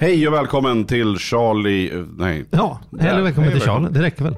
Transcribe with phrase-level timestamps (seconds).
[0.00, 1.90] Hej och välkommen till Charlie...
[1.98, 2.44] eh, Nej.
[2.50, 3.06] Ja, Där.
[3.08, 3.88] eller välkommen Hej till och Charlie.
[3.92, 4.36] Det räcker väl?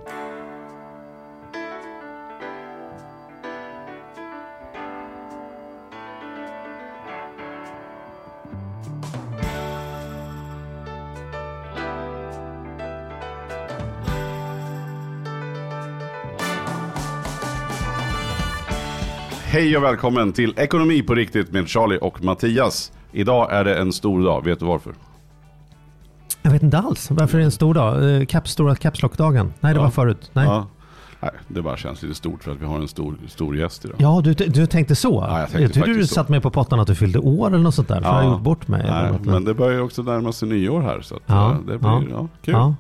[19.45, 22.93] Hej och välkommen till Ekonomi på riktigt med Charlie och Mattias.
[23.13, 24.93] Idag är det en stor dag, vet du varför?
[26.43, 27.11] Jag vet inte alls.
[27.11, 28.15] Varför är det en stor dag?
[28.21, 29.53] Eh, Caps, stora Caps Lock-dagen?
[29.61, 29.83] Nej, det Ja.
[29.85, 30.31] var förut.
[30.33, 30.45] Nej.
[30.47, 30.67] Ja, Ja.
[31.23, 34.25] Nej, det bara känns lite stort för att vi har en stor, stor gäst idag.
[34.25, 35.27] du, du tänkte så?
[35.29, 36.15] Ja, jag tänkte jag trodde du så.
[36.15, 38.01] satt med på pottan att du fyllde år eller något sånt där.
[38.01, 38.17] För Ja.
[38.23, 38.83] jag har gjort bort mig.
[38.91, 39.21] Nej, något.
[39.25, 42.03] men det börjar ju också närma sig nyår här så Ja, eh, det blir ja.
[42.11, 42.29] ja.
[42.43, 42.55] kul.
[42.55, 42.75] ja,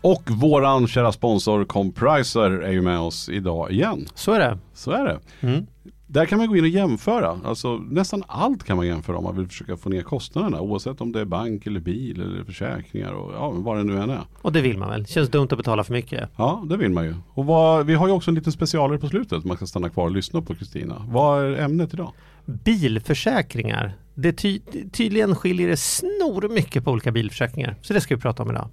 [0.00, 4.06] Och våran kära sponsor Compriser är ju med oss idag igen.
[4.14, 4.58] så är det.
[4.74, 5.18] Så är det.
[5.48, 5.66] Mm.
[6.06, 7.40] Där kan man gå in och jämföra.
[7.44, 10.60] Alltså nästan allt kan man jämföra om man vill försöka få ner kostnaderna.
[10.60, 14.10] Oavsett om det är bank eller bil eller försäkringar och ja, vad det nu än
[14.10, 14.20] är.
[14.42, 15.06] Och det vill man väl?
[15.06, 16.30] Känns dumt att betala för mycket.
[16.36, 17.14] Ja, det vill man ju.
[17.28, 19.44] Och vad, vi har ju också en liten specialare på slutet.
[19.44, 21.06] Man ska stanna kvar och lyssna på Kristina.
[21.08, 22.12] Vad är ämnet idag?
[22.44, 23.92] Bilförsäkringar.
[24.14, 24.60] Det ty
[24.92, 27.76] tydligen skiljer det snor mycket på olika bilförsäkringar.
[27.82, 28.68] Så det ska vi prata om idag.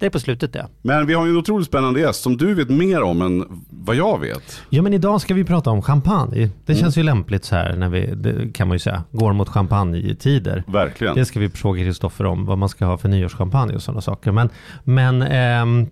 [0.00, 0.66] Det är på slutet det.
[0.82, 3.96] Men vi har ju en otroligt spännande gäst som du vet mer om än vad
[3.96, 4.62] jag vet.
[4.68, 6.50] Ja men idag ska vi prata om champagne.
[6.66, 9.48] Det känns ju lämpligt så här när vi, det kan man ju säga, går mot
[9.48, 10.64] champagnetider.
[10.66, 11.14] Verkligen.
[11.14, 14.32] Det ska vi fråga Kristoffer om, vad man ska ha för nyårschampagne och sådana saker.
[14.32, 14.48] Men,
[14.84, 15.86] men ehm,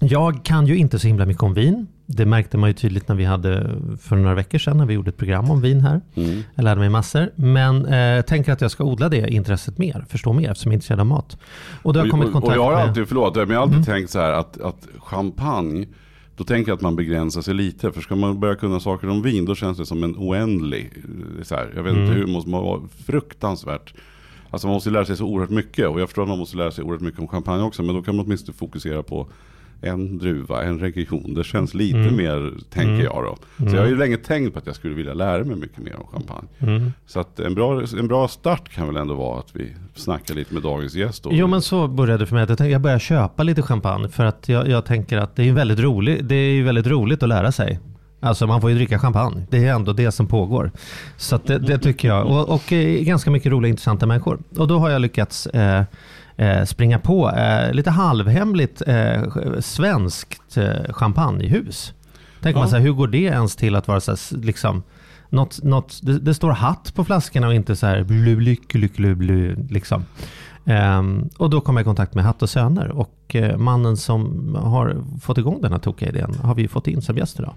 [0.00, 1.86] jag kan ju inte så himla mycket om vin.
[2.06, 5.08] Det märkte man ju tydligt när vi hade, för några veckor sedan, när vi gjorde
[5.08, 6.00] ett program om vin här.
[6.14, 6.42] Mm.
[6.54, 7.30] Jag lärde mig massor.
[7.34, 10.76] Men eh, tänker att jag ska odla det intresset mer, förstå mer, eftersom jag är
[10.76, 11.38] intresserad av mat.
[11.82, 12.78] Och då har kommit i och, kontakt jag har med...
[12.80, 12.88] Mm.
[12.88, 15.86] alltid, förlåt, men jag har alltid tänkt så här att, att champagne
[16.36, 17.92] då tänker jag att man begränsar sig lite.
[17.92, 20.92] För ska man börja kunna saker om vin då känns det som en oändlig.
[21.38, 22.04] eh, Så här, jag vet Mm.
[22.04, 23.94] inte hur, måste man vara fruktansvärt.
[24.50, 25.88] Alltså man måste lära sig så oerhört mycket.
[25.88, 27.82] Och jag förstår att man måste lära sig oerhört mycket om champagne också.
[27.82, 29.28] Men då kan man åtminstone fokusera på
[29.84, 31.34] en druva, en region.
[31.34, 32.16] Det känns lite Mm.
[32.16, 33.36] mer, tänker jag då.
[33.70, 35.96] Så jag har ju länge tänkt på att jag skulle vilja lära mig mycket mer
[35.96, 36.48] om champagne.
[36.58, 36.92] Mm.
[37.06, 40.54] Så att en bra, en bra start kan väl ändå vara att vi snackar lite
[40.54, 41.22] med dagens gäst.
[41.22, 41.30] Då.
[41.32, 44.48] Jo men så började det för mig att jag, börjar köpa lite champagne för att
[44.48, 47.80] jag, jag tänker att det är, väldigt roligt, det är väldigt roligt att lära sig.
[48.20, 49.46] Alltså man får ju dricka champagne.
[49.50, 50.70] Det är ändå det som pågår.
[51.16, 52.26] Så det, det tycker jag.
[52.26, 54.38] Och, och eh, ganska mycket roliga intressanta människor.
[54.58, 55.82] Och då har jag lyckats eh,
[56.36, 59.22] eh, springa på eh, lite halvhemligt eh,
[59.60, 61.92] svenskt eh, champagnehus.
[62.42, 62.70] Tänker man Ja.
[62.70, 64.82] så här, hur går det ens till att vara så här, liksom
[65.28, 68.96] något, något, det, det står hatt på flaskorna och inte så här blu, lyck, lyck,
[68.96, 70.04] blu, blu, liksom.
[70.66, 74.54] Ehm, och då kom jag i kontakt med Hatt och Söner och eh, mannen som
[74.62, 77.54] har fått igång den här tokiga idén har vi fått in som gäst idag.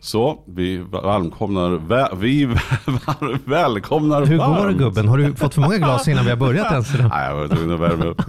[0.00, 2.44] Så vi välkomnar, vä, vi
[3.44, 4.78] välkomnar Hur går det varmt.
[4.78, 5.08] gubben?
[5.08, 7.08] Har du fått för många glas innan vi har börjat ens idag?
[7.10, 8.22] Nej, jag var tvungen att värma upp.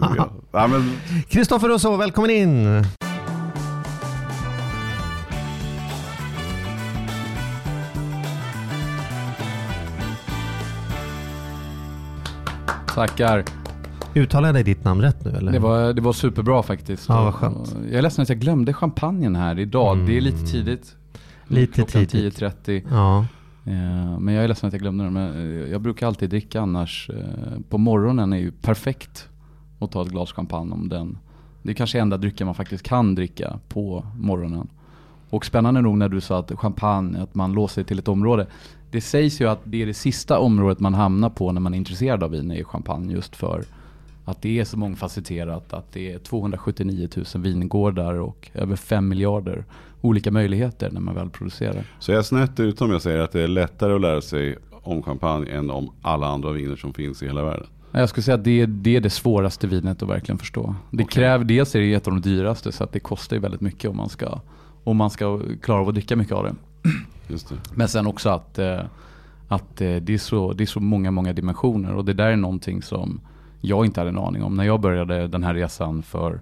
[0.51, 0.91] ja, men,
[1.29, 2.83] Kristoffer Rousseau, välkommen in!
[12.95, 13.44] Tackar.
[14.16, 15.51] Uttalade jag ditt namn rätt nu eller?
[15.51, 17.09] Det var, det var superbra faktiskt.
[17.09, 17.75] Ja, vad skönt.
[17.89, 19.97] Jag är ledsen att jag glömde champagnen här idag.
[20.07, 20.95] Det är lite tidigt.
[21.47, 22.39] Lite tidigt.
[22.41, 22.81] 10.30.
[22.91, 23.25] Ja,
[23.65, 25.13] Eh, Men jag är ledsen att jag glömde den.
[25.13, 27.09] Men eh, jag brukar alltid dricka annars.
[27.09, 29.29] eh, På morgonen är ju perfekt
[29.79, 31.17] att ta ett glas champagne om den.
[31.61, 34.67] Det är kanske enda drycken man faktiskt kan dricka på morgonen.
[35.29, 38.47] Och spännande nog när du sa att champagne, att man låser sig till ett område.
[38.91, 41.77] Det sägs ju att det är det sista området man hamnar på när man är
[41.77, 43.13] intresserad av vin, är champagne.
[43.13, 43.63] Just för
[44.25, 49.65] att det är så mångfacetterat, att det är 279 000 vingårdar och över 5 miljarder
[50.01, 51.83] olika möjligheter när man väl producerar.
[51.99, 54.57] så jag är snett ute om jag säger att det är lättare att lära sig
[54.71, 57.67] om champagne än om alla andra viner som finns i hela världen.
[57.91, 60.75] Ja, Jag skulle säga att det, är- det är det svåraste vinet att verkligen förstå.
[60.91, 61.13] Det Okej.
[61.13, 63.89] kräver, dels är det ett av de dyraste så att det kostar ju väldigt mycket
[63.89, 64.39] om man ska,
[64.83, 66.55] om man ska klara av att dricka mycket av det.
[67.27, 67.55] Just det.
[67.75, 68.79] Men sen också att, eh,
[69.47, 72.35] att eh, det, är så, det är så många, många dimensioner och det där är
[72.35, 73.21] någonting som
[73.61, 74.55] jag inte hade en aning om.
[74.55, 76.41] När jag började den här resan för,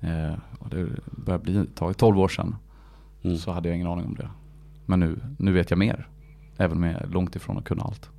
[0.00, 0.32] eh,
[0.70, 2.56] det börjar bli ett tag, 12 år sedan,
[3.24, 3.36] Mm.
[3.36, 4.28] så hade jag ingen aning om det.
[4.86, 6.08] Men nu, nu vet jag mer.
[6.56, 8.10] Även om jag är långt ifrån att kunna allt.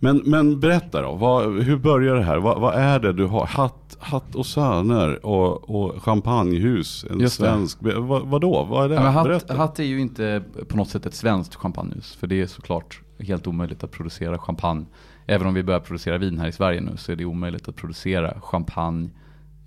[0.00, 2.38] Men, men berätta då, vad, hur börjar det här?
[2.38, 3.46] Vad, vad är det du har?
[3.46, 7.44] Hatt, hatt och söner och, och champagnehus, en Just det.
[7.44, 7.78] svensk.
[7.80, 8.64] Vad, vadå?
[8.64, 8.94] Vad är det?
[8.94, 12.14] Men hatt, hatt är ju inte på något sätt ett svenskt champagnehus.
[12.14, 14.84] För det är såklart helt omöjligt att producera champagne.
[15.26, 17.76] Även om vi börjar producera vin här i Sverige nu så är det omöjligt att
[17.76, 19.10] producera champagne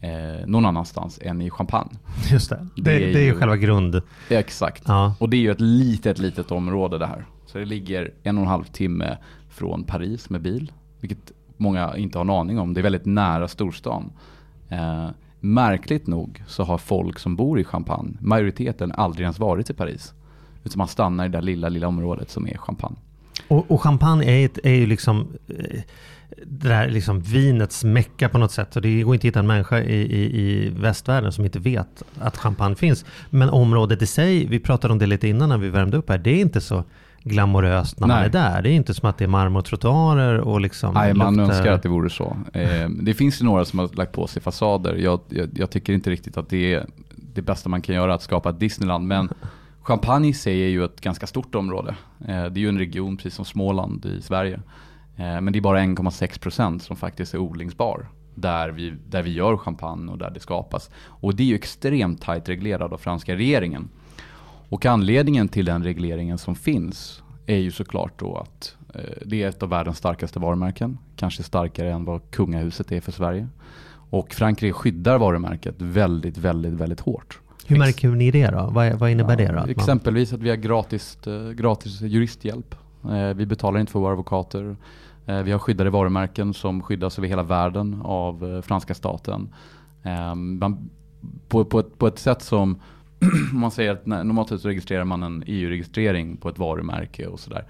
[0.01, 1.89] eh, någon annanstans än i champagne.
[2.31, 2.67] just det.
[2.75, 4.01] Det, Det är det är ju ju- själva grund...
[4.29, 4.83] Exakt.
[4.87, 5.15] Ja.
[5.19, 7.25] Och det är ju ett litet, litet område det här.
[7.45, 9.17] Så det ligger en och en halv timme
[9.49, 10.71] från Paris med bil.
[10.99, 12.73] Vilket många inte har en aning om.
[12.73, 14.11] Det är väldigt nära storstan.
[14.69, 15.07] Eh,
[15.39, 20.13] märkligt nog så har folk som bor i Champagne, majoriteten aldrig ens varit i Paris.
[20.63, 22.95] Utan man stannar i det där lilla, lilla området som är Champagne.
[23.51, 25.79] Och, och champagne är, ett, är ju liksom eh,
[26.45, 28.75] det där liksom vinets mecka på något sätt.
[28.75, 32.03] Och det går inte att hitta en människa i, i, i västvärlden som inte vet
[32.19, 33.05] att champagne finns.
[33.29, 36.17] Men området i sig, vi pratade om det lite innan när vi värmde upp här,
[36.17, 36.83] det är inte så
[37.23, 38.15] glamoröst när Nej.
[38.17, 38.61] man är där.
[38.61, 41.83] Det är inte som att det är marmortrottoarer och liksom Nej, man luktar- önskar att
[41.83, 42.37] det vore så.
[42.53, 44.95] Eh, det finns ju några som har lagt på sig fasader.
[44.95, 46.85] Jag, jag, jag tycker inte riktigt att det är
[47.33, 49.07] det bästa man kan göra att skapa ett Disneyland.
[49.07, 49.29] Men
[49.81, 51.95] Champagne i sig är ju ett ganska stort område.
[52.19, 54.61] Eh, det är ju en region precis som Småland i Sverige.
[55.15, 58.09] Eh, men det är bara 1,6% som faktiskt är odlingsbar.
[58.35, 60.89] Där vi, där vi gör champagne och där det skapas.
[61.05, 63.89] Och det är ju extremt tajt reglerat av franska regeringen.
[64.69, 69.49] Och anledningen till den regleringen som finns är ju såklart då att eh, det är
[69.49, 70.97] ett av världens starkaste varumärken.
[71.15, 73.47] Kanske starkare än vad kungahuset är för Sverige.
[74.09, 77.40] Och Frankrike skyddar varumärket väldigt, väldigt, väldigt hårt.
[77.71, 78.69] Hur märker ni det då?
[78.71, 79.71] Vad, vad innebär det då?
[79.71, 82.75] Exempelvis att vi har gratis, eh, gratis juristhjälp.
[83.05, 84.75] Eh, Vi betalar inte för våra advokater.
[85.25, 89.49] Eh, Vi har skyddade varumärken som skyddas över hela världen av franska staten.
[90.03, 90.89] Eh, Man,
[91.47, 92.79] på, på, ett, på ett sätt som,
[93.53, 97.27] om man säger att när- normalt sett så registrerar man en EU-registrering på ett varumärke
[97.27, 97.65] och sådär.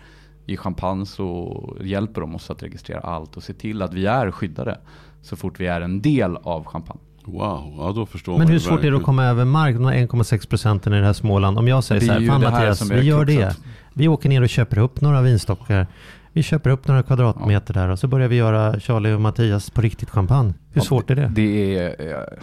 [0.45, 4.31] I Champagne så hjälper de oss att registrera allt och se till att vi är
[4.31, 4.77] skyddade
[5.21, 7.00] så fort vi är en del av Champagne.
[7.25, 9.03] Wow, ja då förstår Men man hur ju svårt är det att verkligen.
[9.03, 11.57] komma över mark, de här 1,6 procenten i det här Småland?
[11.57, 13.57] Om jag säger så här, fan Mattias, vi gör det.
[13.94, 15.88] Vi åker ner och köper upp några vinstockar.
[16.33, 19.81] Vi köper upp några kvadratmeter där och så börjar vi göra Charlie och Mattias på
[19.81, 20.53] riktigt champagne.
[20.69, 21.31] Hur Ja, svårt är det?
[21.35, 22.38] Det är, eh,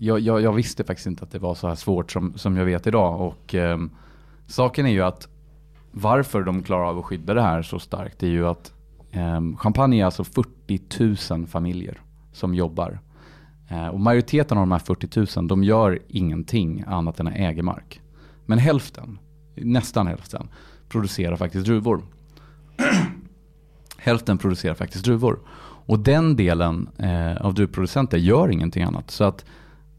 [0.00, 2.64] jag, jag, jag visste faktiskt inte att det var så här svårt som, som jag
[2.64, 3.20] vet idag.
[3.20, 3.90] Och ehm,
[4.46, 5.28] saken är ju att
[5.90, 8.72] varför de klarar av att skydda det här så starkt är ju att
[9.14, 12.00] um, Champagne är alltså 40 000 familjer
[12.32, 12.98] som jobbar.
[13.70, 17.62] Eh, och majoriteten av de här 40 000 de gör ingenting annat än att äga
[17.62, 18.00] mark.
[18.46, 19.18] Men hälften,
[19.54, 20.48] nästan hälften,
[20.88, 22.02] producerar faktiskt druvor.
[23.96, 25.38] hälften producerar faktiskt druvor.
[25.86, 29.10] Och den delen eh, av druvproducenter gör ingenting annat.
[29.10, 29.44] Så att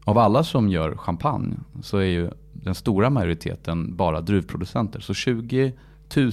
[0.04, 5.00] av alla som gör champagne så är ju den stora majoriteten bara druvproducenter.
[5.00, 5.72] Så 20
[6.16, 6.32] 000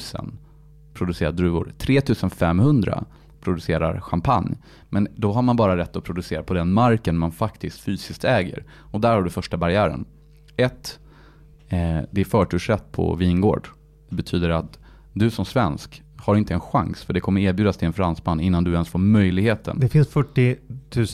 [0.93, 1.73] producerar druvor.
[1.77, 3.05] 3 500
[3.41, 4.57] producerar champagne.
[4.89, 8.63] Men då har man bara rätt att producera på den marken man faktiskt fysiskt äger.
[8.91, 10.05] Och där har du första barriären.
[10.57, 10.99] Ett,
[11.69, 13.67] eh, det är förtursrätt på vingård.
[14.09, 14.79] Det betyder att
[15.13, 18.63] du som svensk har inte en chans för det kommer erbjudas till en fransman innan
[18.63, 19.79] du ens får möjligheten.
[19.79, 20.55] Det finns 40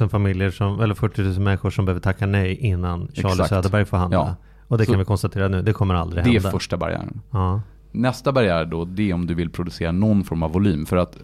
[0.01, 3.47] 000 familjer, som, eller 40 000 människor som behöver tacka nej innan Charlie.
[3.47, 4.17] Söderberg får handla.
[4.17, 4.35] Ja.
[4.67, 6.51] Och det Så- kan vi konstatera nu, det kommer aldrig Det är hända.
[6.51, 7.21] första barriären.
[7.31, 7.61] Ja.
[7.91, 10.85] Nästa barriär då, det är om du vill producera någon form av volym.
[10.85, 11.17] För att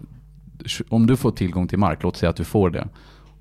[0.88, 2.88] om du får tillgång till mark, låt säga att du får det.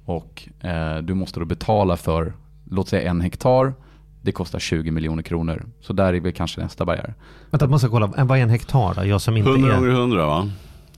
[0.05, 2.33] Och eh, du måste då betala för,
[2.69, 3.73] låt säga en hektar.
[4.21, 5.65] Det kostar 20 miljoner kronor.
[5.79, 7.13] Så där är väl kanske nästa barriär.
[7.49, 9.05] Vänta, jag måste kolla, vad är en hektar då?
[9.05, 9.75] Jag som inte 100 är...
[9.75, 10.49] gånger 100 va?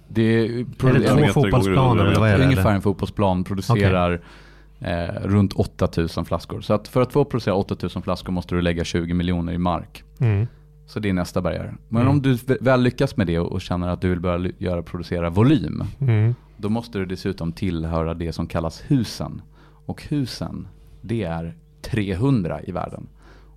[0.08, 0.44] Det är,
[0.88, 2.46] Är det två fotbollsplaner eller vad är det?
[2.46, 4.22] ungefär en fotbollsplan producerar
[4.80, 6.62] eh, runt 8000 flaskor.
[6.62, 10.04] Så att för att få producera 8000 flaskor måste du lägga 20 miljoner i mark.
[10.20, 10.48] Mm.
[10.86, 11.76] Så det är nästa barriär.
[11.90, 12.12] Men Mm.
[12.14, 15.84] om du väl lyckas med det och känner att du vill börja göra, producera volym.
[16.02, 16.36] Mm.
[16.58, 19.42] Då måste du dessutom tillhöra det som kallas husen.
[19.86, 20.68] Och husen,
[21.02, 23.08] det är 300 i världen.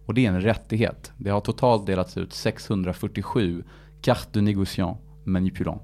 [0.06, 1.12] Och det är en rättighet.
[1.18, 3.64] Det har totalt delats ut 647
[4.00, 5.82] carte de négociant manipulant.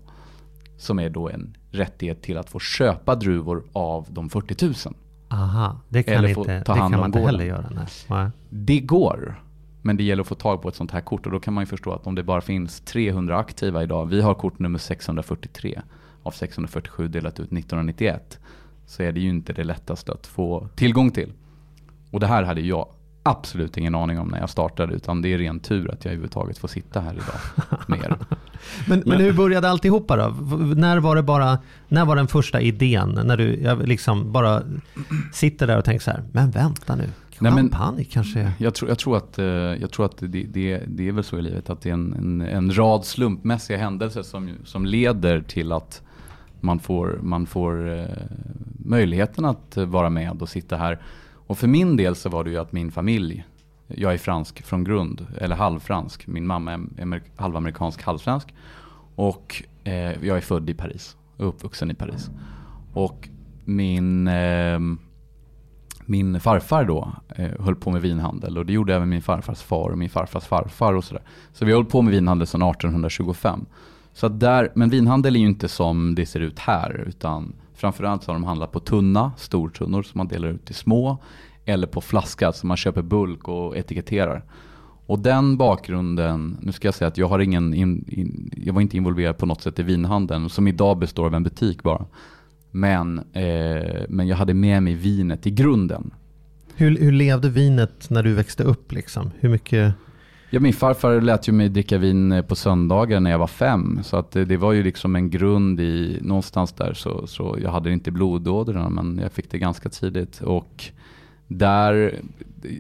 [0.77, 4.75] Som är då en rättighet till att få köpa druvor av de 40 000.
[5.29, 7.71] Aha, det kan, Eller få inte, ta det kan man inte heller göra.
[8.09, 8.31] Nej.
[8.51, 9.43] Det går.
[9.83, 11.63] Men det gäller att få tag på ett sånt här kort och då kan man
[11.63, 15.81] ju förstå att om det bara finns 300 aktiva idag, vi har kort nummer 643
[16.23, 18.39] av 647 delat ut 1991,
[18.87, 21.33] så är det ju inte det lättaste att få tillgång till.
[22.11, 22.89] Och det här hade jag
[23.23, 26.59] absolut ingen aning om när jag startade, utan det är ren tur att jag överhuvudtaget
[26.59, 28.17] får sitta här idag med er.
[28.87, 30.29] Men, men hur började alltihopa då?
[30.77, 31.59] När var det bara,
[31.89, 33.21] när var den första idén?
[33.25, 34.63] När du jag liksom bara
[35.33, 37.09] sitter där och tänker så här, men vänta nu,
[37.41, 38.53] Nej, men- kanske.
[38.59, 41.39] Jag tror, jag tror att, eh, jag tror att det, det, det är väl så
[41.39, 45.73] i livet att det är en, en, en rad slumpmässiga händelser som, som leder till
[45.73, 46.03] att
[46.61, 48.05] man får, man får eh,
[48.85, 50.99] möjligheten att eh, vara med och sitta här.
[51.47, 53.45] Och för min del så var det ju att min familj,
[53.87, 56.27] jag är fransk från grund, eller halvfransk.
[56.27, 58.55] Min mamma är amer- halvamerikansk, halvsvensk.
[59.15, 59.95] Och eh,
[60.27, 62.31] jag är född i Paris uppvuxen i Paris.
[62.93, 63.29] Och
[63.65, 64.29] min...
[64.29, 64.99] ehm,
[66.07, 69.91] min farfar då eh, höll på med vinhandel och det gjorde även min farfars far
[69.91, 71.23] och min farfars farfar och sådär.
[71.53, 73.67] Så vi har hållit på med vinhandel sedan 1825.
[74.13, 78.23] Så att där, men vinhandel är ju inte som det ser ut här utan Framförallt
[78.23, 81.19] så har de handlat på tunna, stortunnor som man delar ut till små.
[81.65, 84.45] Eller på flaska som man köper bulk och etiketterar.
[85.07, 88.81] Och den bakgrunden, nu ska jag säga att jag har ingen, in, in, jag var
[88.81, 92.05] inte involverad på något sätt i vinhandeln som idag består av en butik bara.
[92.75, 96.11] Men, eh, men jag hade med mig vinet i grunden.
[96.75, 99.31] Hur, hur levde vinet när du växte upp liksom?
[99.41, 99.95] Hur mycket?
[100.51, 104.01] Ja, min farfar lät ju mig dricka vin eh, på söndagar när jag var fem.
[104.03, 107.71] Så att det, det var ju liksom en grund i, någonstans där så, så jag
[107.71, 110.41] hade det inte i blodådrorna men jag fick det ganska tidigt.
[110.41, 110.85] Och
[111.49, 112.21] där,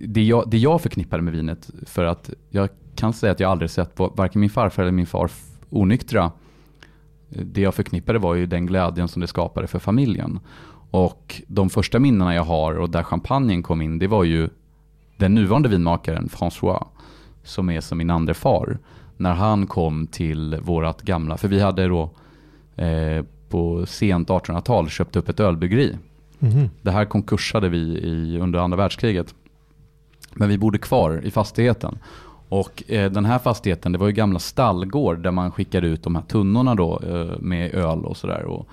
[0.06, 3.70] det jag, det jag förknippade med vinet, för att jag kan säga att jag aldrig
[3.70, 5.30] sett på varken min farfar eller min far
[5.70, 6.30] onyktra.
[7.32, 10.40] Det jag förknippade var ju den glädjen som det skapade för familjen.
[10.90, 14.48] Och de första minnena jag har och där champagnen kom in, det var ju
[15.16, 16.84] den nuvarande vinmakaren François,
[17.44, 18.78] som är som min andra far.
[19.16, 22.10] När han kom till vårat gamla, för vi hade då
[22.76, 25.96] eh, på sent 1800-tal köpt upp ett ölbryggeri
[26.42, 26.70] Mhm.
[26.82, 29.34] det här konkursade vi i, under andra världskriget.
[30.34, 31.98] Men vi bodde kvar i fastigheten.
[32.52, 36.14] Och eh, den här fastigheten, det var ju gamla stallgård där man skickade ut de
[36.14, 38.64] här tunnorna då eh, med öl och sådär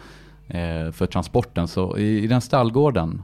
[0.48, 1.68] eh, för transporten.
[1.68, 3.22] Så i, i den stallgården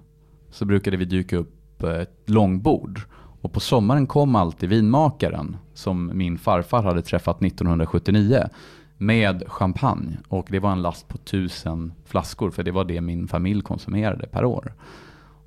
[0.51, 3.01] så brukade vi dyka upp eh, ett långbord.
[3.41, 8.50] Och på sommaren kom alltid vinmakaren som min farfar hade träffat 1979
[8.97, 10.17] med champagne.
[10.27, 14.27] Och det var en last på tusen flaskor för det var det min familj konsumerade
[14.27, 14.74] per år.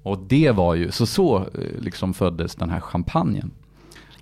[0.03, 1.45] Och det var ju, så så eh,
[1.79, 3.51] liksom föddes den här champagnen.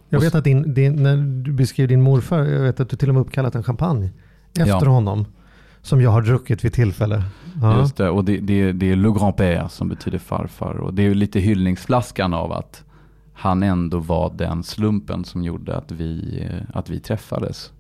[0.09, 3.09] Jag vet att din, din, när du beskrev din morfar, jag vet att du till
[3.09, 4.11] och med uppkallat en champagne
[4.59, 4.89] efter Ja.
[4.89, 5.27] honom.
[5.83, 7.23] Som jag har druckit vid tillfälle.
[7.63, 7.81] Ja.
[7.81, 10.75] Just det, och det, det, det är Le Grand-Père som betyder farfar.
[10.75, 12.85] Och det är lite hyllningsflaskan av att
[13.33, 17.73] han ändå var den slumpen som gjorde att vi, eh, att vi träffades.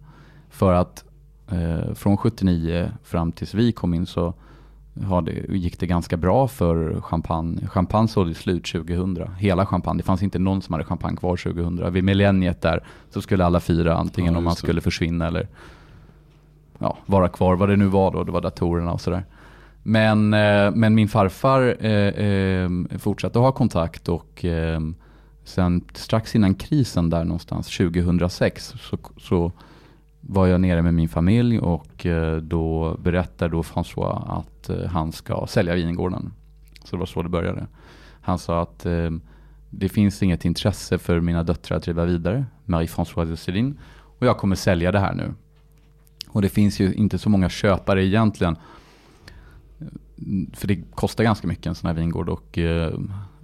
[0.51, 1.05] För att
[1.51, 4.35] eh, från 79 fram tills vi kom in så
[5.05, 7.67] har det, gick det ganska bra för champagne.
[7.67, 9.29] Champagne sålde slut 2000.
[9.39, 9.99] Hela champagne.
[9.99, 11.93] Det fanns inte någon som hade champagne kvar 2000.
[11.93, 15.49] Vid millenniet där så skulle alla fira antingen Ja, om man skulle försvinna eller
[16.79, 17.57] ja, vara kvar.
[17.57, 18.25] Vad det nu var då.
[18.25, 19.25] Det var datorerna och sådär.
[19.83, 24.81] Men, eh, men min farfar eh, eh, fortsatte att ha kontakt och eh,
[25.45, 29.53] sen strax innan krisen där någonstans 2006 så, så
[30.29, 35.13] var jag nere med min familj och eh, då berättade då François att eh, han
[35.13, 36.33] ska sälja vingården.
[36.85, 37.67] Så det var så det började.
[38.21, 39.11] Han sa att eh,
[39.71, 43.79] det finns inget intresse för mina döttrar att driva vidare, Marie-Françoise de Céline,
[44.19, 45.35] och jag kommer sälja det här nu.
[46.29, 48.57] Och det finns ju inte så många köpare egentligen.
[50.53, 52.59] För det kostar ganska mycket en sån här vingård och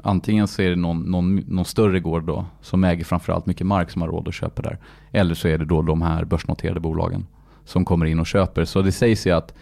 [0.03, 3.91] antingen så är det någon, någon, någon större gård då som äger framförallt mycket mark
[3.91, 4.79] som har råd att köpa där.
[5.13, 7.27] Eller så är det då de här börsnoterade bolagen
[7.65, 8.65] som kommer in och köper.
[8.65, 9.55] Så det sägs ju att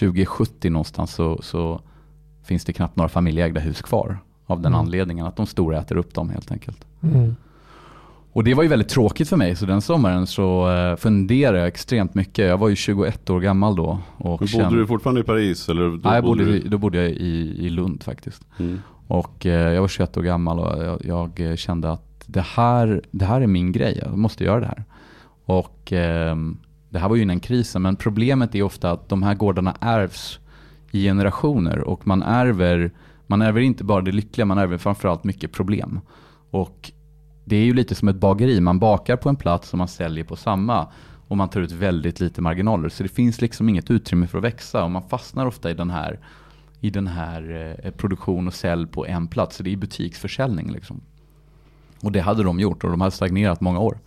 [0.00, 1.80] 2070 någonstans så, så
[2.44, 4.18] finns det knappt några familjeägda hus kvar.
[4.46, 4.80] Av den Mm.
[4.80, 6.86] anledningen att de stora äter upp dem helt enkelt.
[7.02, 7.36] Mm.
[8.32, 11.66] Och det var ju väldigt tråkigt för mig, så den sommaren så eh, funderade jag
[11.68, 12.46] extremt mycket.
[12.48, 13.98] Jag var ju 21 år gammal då.
[14.16, 15.68] Och Men bodde kände- du fortfarande i Paris?
[15.68, 16.56] Eller då Nej, bodde, du...
[16.58, 18.46] i- då bodde jag i, i Lund faktiskt.
[18.58, 18.80] Mm.
[19.08, 23.24] Och eh, jag var 21 år gammal och jag, jag kände att det här, det
[23.24, 24.84] här är min grej, jag måste göra det här.
[25.44, 26.58] Och ehm,
[26.90, 30.38] det här var ju innan krisen, men problemet är ofta att de här gårdarna ärvs
[30.90, 32.90] i generationer och man ärver,
[33.26, 36.00] man ärver inte bara det lyckliga, man ärver framförallt mycket problem.
[36.50, 36.92] Och
[37.44, 40.24] det är ju lite som ett bageri, man bakar på en plats och man säljer
[40.24, 40.86] på samma.
[41.28, 42.88] Och man tar ut väldigt lite marginaler.
[42.88, 45.90] Så det finns liksom inget utrymme för att växa och man fastnar ofta i den
[45.90, 46.20] här,
[46.80, 49.56] i den här eh, produktion och sälj på en plats.
[49.56, 51.00] Så det är butiksförsäljning liksom.
[52.02, 53.98] Och det hade de gjort och de hade stagnerat många år.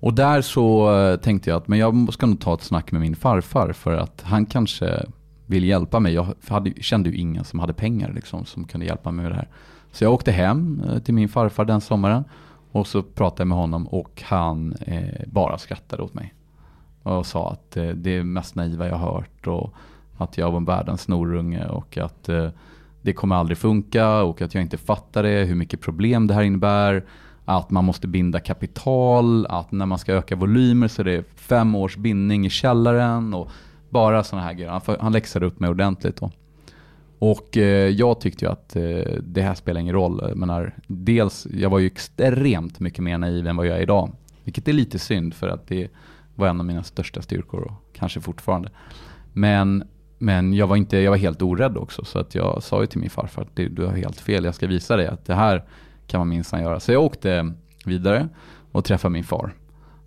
[0.00, 3.00] Och där så eh, tänkte jag att men jag ska nog ta ett snack med
[3.00, 5.06] min farfar för att han kanske
[5.46, 6.14] vill hjälpa mig.
[6.14, 9.36] Jag hade, kände ju ingen som hade pengar liksom, som kunde hjälpa mig med det
[9.36, 9.48] här.
[9.92, 12.24] Så jag åkte hem eh, till min farfar den sommaren
[12.72, 16.34] och så pratade jag med honom och han eh, bara skrattade åt mig.
[17.02, 19.74] Och sa att eh, det är mest naiva jag har hört och
[20.18, 22.48] att jag var världens snorunge och att eh,
[23.02, 26.42] det kommer aldrig funka och att jag inte fattar det, hur mycket problem det här
[26.42, 27.04] innebär.
[27.44, 31.74] Att man måste binda kapital, att när man ska öka volymer så är det fem
[31.74, 33.50] års bindning i källaren och
[33.90, 34.70] bara sådana här grejer.
[34.70, 36.30] Han, han läxade upp mig ordentligt då.
[37.18, 38.82] Och eh, jag tyckte ju att eh,
[39.22, 40.20] det här spelar ingen roll.
[40.28, 44.10] Jag menar, dels, jag var ju extremt mycket mer naiv än vad jag är idag.
[44.44, 45.88] Vilket är lite synd för att det
[46.34, 48.70] var en av mina största styrkor och kanske fortfarande.
[49.32, 49.84] Men,
[50.18, 53.00] men jag, var inte, jag var helt orädd också så att jag sa ju till
[53.00, 55.64] min farfar att du, du har helt fel, jag ska visa dig att det här
[56.06, 56.80] kan man minsann göra.
[56.80, 57.52] Så jag åkte
[57.84, 58.28] vidare
[58.72, 59.54] och träffade min far.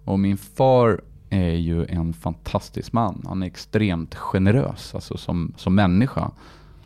[0.06, 3.22] Och min far är ju en fantastisk man.
[3.28, 6.32] Han är extremt generös alltså som, som människa.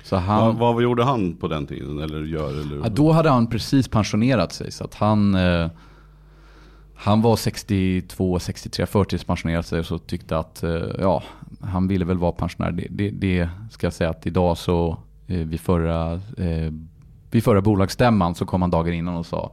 [0.04, 2.00] Så han, Vad, vad gjorde han på den tiden?
[2.00, 2.50] Eller gör?
[2.50, 2.78] Eller?
[2.84, 5.70] Ja, då hade han precis pensionerat sig så att han eh,
[6.96, 11.24] Han var 62, 63, förtidspensionerat sig och så tyckte att eh, ja,
[11.62, 12.72] han ville väl vara pensionär.
[12.72, 14.98] Det, det, det ska jag säga att idag så
[15.28, 16.72] eh, vid förra eh,
[17.32, 19.52] vid förra bolagsstämman så kom han dagen innan och sa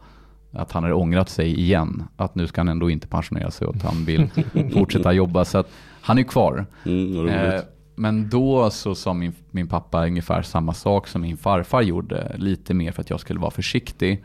[0.53, 2.05] att han hade ångrat sig igen.
[2.17, 4.31] Att nu ska han ändå inte pensionera sig och att han vill
[4.73, 5.45] fortsätta jobba.
[5.45, 5.71] Så att
[6.01, 6.67] han är kvar.
[6.85, 7.29] Mm.
[7.29, 7.61] Eh,
[7.95, 12.37] men då så sa min, min pappa ungefär samma sak som min farfar gjorde.
[12.39, 14.25] Lite mer för att jag skulle vara försiktig.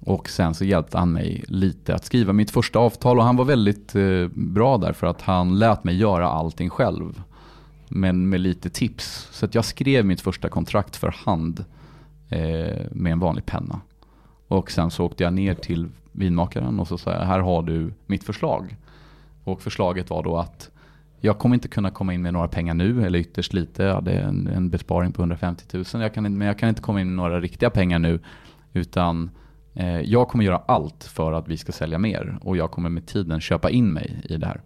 [0.00, 3.18] Och sen så hjälpte han mig lite att skriva mitt första avtal.
[3.18, 7.22] Och han var väldigt eh, bra där för att han lät mig göra allting själv.
[7.88, 9.28] Men med lite tips.
[9.30, 11.64] Så att jag skrev mitt första kontrakt för hand
[12.28, 13.80] eh, med en vanlig penna.
[14.48, 17.92] Och sen så åkte jag ner till vinmakaren och så sa jag, här har du
[18.06, 18.76] mitt förslag.
[19.44, 20.70] Och förslaget var då att
[21.20, 23.82] jag kommer inte kunna komma in med några pengar nu, eller ytterst lite.
[23.82, 25.84] Jag hade en, en besparing på 150 000.
[25.92, 28.20] Jag kan, men jag kan inte komma in med några riktiga pengar nu.
[28.72, 29.30] Utan
[29.74, 32.38] Eh, jag kommer göra allt för att vi ska sälja mer.
[32.42, 34.60] Och jag kommer med tiden köpa in mig i det här.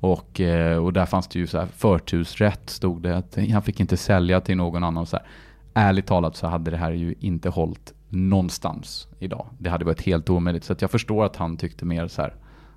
[0.00, 3.16] Och, eh, och där fanns det ju så här förtursrätt, stod det.
[3.16, 5.06] Att han fick inte sälja till någon annan.
[5.06, 5.26] Så här.
[5.74, 9.46] Ärligt talat så hade det här ju inte hållit någonstans idag.
[9.58, 10.64] Det hade varit helt omöjligt.
[10.64, 12.34] Så att jag förstår att han tyckte mer så här,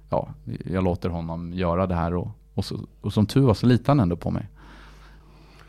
[0.09, 0.29] ja,
[0.65, 2.15] jag låter honom göra det här.
[2.15, 4.47] Och, och, så, och som tur var så litade han ändå på mig.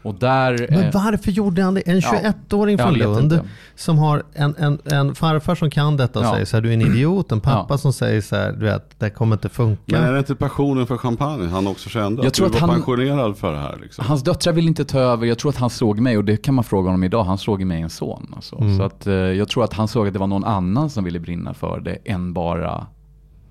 [0.02, 0.66] Och där...
[0.70, 1.80] Men eh, varför gjorde han det?
[1.80, 2.12] En ja,
[2.48, 3.44] 21-åring jag från Lund inte.
[3.74, 6.32] som har en, en, en farfar som kan detta och Ja.
[6.32, 7.32] säger så här, du är en idiot.
[7.32, 7.78] En pappa Ja.
[7.78, 9.82] som säger så här, du vet, det kommer inte funka.
[9.86, 12.22] Men är det inte passionen för champagne han också kände?
[12.22, 14.04] Jag att tror du att var han- pensionerad för det här liksom?
[14.06, 15.26] Hans döttrar vill inte ta över.
[15.26, 17.24] Jag tror att han såg mig och det kan man fråga honom idag.
[17.24, 18.32] Han såg mig en son.
[18.36, 18.56] Alltså.
[18.60, 18.76] Mm.
[18.78, 21.18] Så att, eh, jag tror att han såg att det var någon annan som ville
[21.20, 22.86] brinna för det än bara,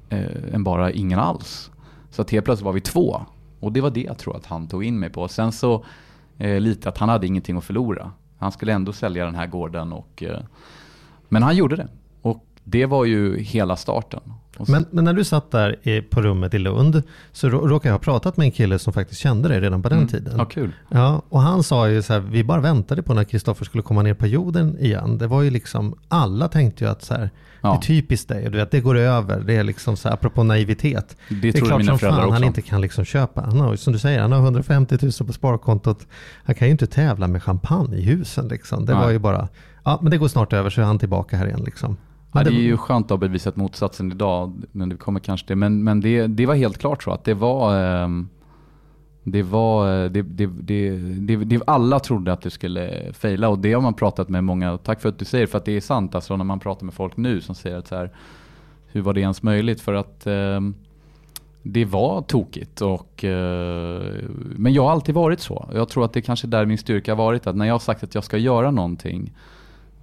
[0.10, 0.20] eh,
[0.54, 1.72] än bara ingen alls.
[2.12, 3.22] Så att helt plötsligt var vi två.
[3.60, 5.28] Och det var det jag tror att han tog in mig på.
[5.28, 5.86] Sen så
[6.40, 8.12] eh, lite att han hade ingenting att förlora.
[8.38, 9.94] Han skulle ändå sälja den här gården.
[9.94, 10.40] Och, eh,
[11.30, 11.88] men han gjorde det.
[12.22, 14.22] Och det var ju hela starten.
[14.66, 17.90] Så- Men, men när du satt där i, på rummet i Lund så rå- råkade
[17.90, 20.10] jag ha pratat med en kille som faktiskt kände dig redan på den Mm.
[20.10, 20.34] tiden.
[20.38, 20.72] Ja, kul.
[20.90, 24.02] Ja, och han sa ju så här, vi bara väntade på när Kristoffer skulle komma
[24.02, 25.18] ner på jorden igen.
[25.18, 27.20] Det var ju liksom, alla tänkte ju att så här,
[27.62, 29.40] det är Ja, typiskt dig, du vet, det går över.
[29.48, 31.18] Det är liksom så här, apropå naivitet.
[31.30, 32.32] det Det är tror klart mina som fan också.
[32.34, 33.42] han inte kan liksom köpa.
[33.42, 36.08] Han har, som du säger, han har 150 000 på sparkontot.
[36.44, 38.86] Han kan ju inte tävla med champagne i husen liksom.
[38.86, 39.02] Det Nej.
[39.04, 39.48] var ju bara,
[39.84, 41.98] ja men det går snart över så är han tillbaka här igen liksom.
[42.32, 45.48] Men det är det- ju skönt att ha bevisat motsatsen idag, men det kommer kanske
[45.48, 45.56] det.
[45.56, 48.30] Men, men det, det var helt klart så att det var, ehm,
[49.24, 53.60] det var, eh, det, det, det, det, det, alla trodde att det skulle fejla och
[53.60, 55.82] det har man pratat med många, tack för att du säger för att det är
[55.82, 58.12] sant alltså när man pratar med folk nu som säger att så här,
[58.92, 59.82] hur var det ens möjligt?
[59.82, 60.74] För att ehm,
[61.64, 64.02] det var tokigt och, eh,
[64.56, 65.70] men jag har alltid varit så.
[65.74, 67.80] Jag tror att det kanske är där min styrka har varit, att när jag har
[67.80, 69.34] sagt att jag ska göra någonting,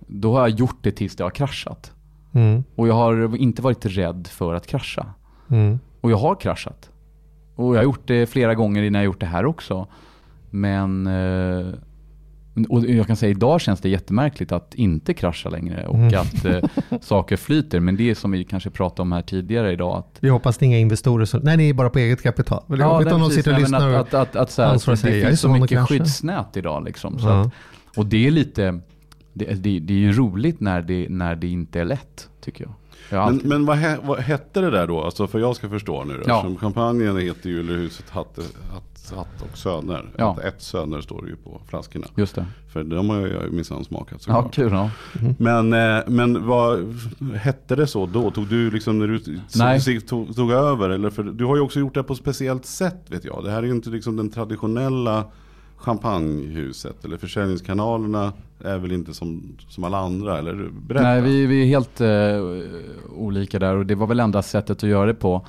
[0.07, 1.93] då har jag gjort det tills det har kraschat.
[2.37, 5.07] Mm, Och jag har inte varit rädd för att krascha.
[5.51, 6.91] mm, Och jag har kraschat.
[7.55, 9.87] Och jag har gjort det flera gånger innan jag gjort det här också.
[10.51, 11.67] Men eh,
[12.69, 16.21] och jag kan säga idag känns det jättemärkligt att inte krascha längre och Mm.
[16.21, 16.61] att eh,
[17.01, 17.81] saker flyter.
[17.81, 19.97] Men det är som vi kanske pratade om här tidigare idag.
[19.99, 22.63] Att, Vi hoppas det är inga investorer som, nej ni är bara på eget kapital.
[22.67, 23.45] Men det är jobbigt nej, om de precis.
[23.45, 23.91] sitter och lyssnar.
[23.91, 26.85] Att, att, att, att, så här, ansvarar det finns så mycket skyddsnät idag.
[26.85, 27.41] Liksom, så Ja.
[27.41, 27.53] att,
[27.97, 28.81] och det är lite,
[29.39, 32.75] det, det, det är ju roligt när det, när det inte är lätt tycker jag.
[33.11, 35.03] jag Men, men vad, he, vad hette det där då?
[35.03, 36.23] Alltså för jag ska förstå nu då.
[36.27, 36.43] Ja.
[36.43, 38.39] Som champagnen heter ju huset Hatt,
[38.73, 40.11] Hatt, Hatt och Söner.
[40.17, 40.29] Ja.
[40.29, 42.07] Hatt ett Söner står det ju på flaskorna.
[42.17, 42.47] Just det.
[42.73, 44.55] För de har jag ju minsann smakat Ja, såklart.
[44.55, 44.73] kul.
[44.73, 44.91] Ja.
[45.39, 46.95] Men, eh, men vad
[47.35, 48.31] hette det så då?
[48.31, 49.21] Tog du liksom när du
[49.57, 49.81] Nej.
[49.81, 50.91] tog, tog, tog över?
[50.91, 53.45] Eller för, du har ju också gjort det på ett speciellt sätt vet jag.
[53.45, 55.25] Det här är ju inte liksom den traditionella
[55.77, 57.05] champagnehuset.
[57.05, 58.33] Eller försäljningskanalerna
[58.65, 60.39] är väl inte som, som alla andra.
[60.39, 61.05] Eller berätta.
[61.05, 64.89] Nej, vi, vi är helt eh, olika där och det var väl enda sättet att
[64.89, 65.47] göra det på.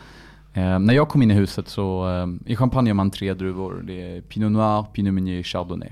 [0.54, 3.84] Eh, när jag kom in i huset så, eh, i Champagne gör man tre druvor.
[3.88, 5.90] Det är Pinot Noir, Pinot Meunier, Chardonnay.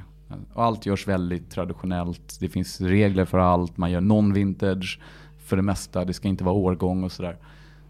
[0.54, 2.38] Och allt görs väldigt traditionellt.
[2.39, 3.78] Det finns regler för allt.
[3.78, 5.00] Man gör non-vintage
[5.45, 6.06] för det mesta.
[6.06, 7.38] Det ska inte vara årgång och sådär.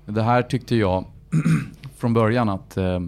[0.06, 1.06] Det här tyckte jag
[1.98, 3.00] från början att eh,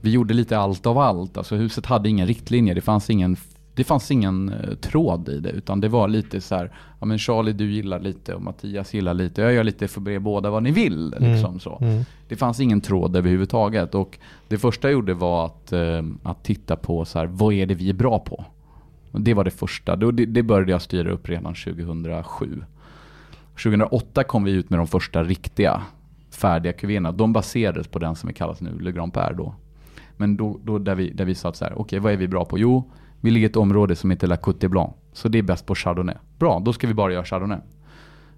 [0.00, 1.36] vi gjorde lite allt av allt.
[1.36, 2.74] Alltså huset hade ingen riktlinje.
[2.74, 3.36] Det fanns ingen,
[3.74, 5.50] det fanns ingen eh, tråd i det.
[5.50, 9.14] Utan det var lite så här, ja men Charlie du gillar lite och Mattias gillar
[9.14, 9.42] lite.
[9.42, 11.14] Jag gör lite för er båda vad ni vill.
[11.18, 11.78] Liksom så.
[11.80, 12.04] Mm.
[12.28, 13.94] Det fanns ingen tråd överhuvudtaget.
[13.94, 17.66] Och det första jag gjorde var att, eh, att titta på så här, vad är
[17.66, 18.44] det vi är bra på?
[19.12, 19.96] Det var det första.
[19.96, 22.62] Det, det det började jag styra upp redan 2007.
[23.62, 25.82] 2008 kom vi ut med de första riktiga
[26.30, 29.54] färdiga kuvéerna, de baserades på den som vi kallas nu Le Grand Père då.
[30.18, 32.16] Men då, då där, vi, där vi sa att så här, okej okay, vad är
[32.16, 32.58] vi bra på?
[32.58, 34.90] Jo, vi ligger i ett område som heter La Côte Blanc.
[35.12, 36.16] Så det är bäst på Chardonnay.
[36.38, 37.58] Bra, då ska vi bara göra Chardonnay.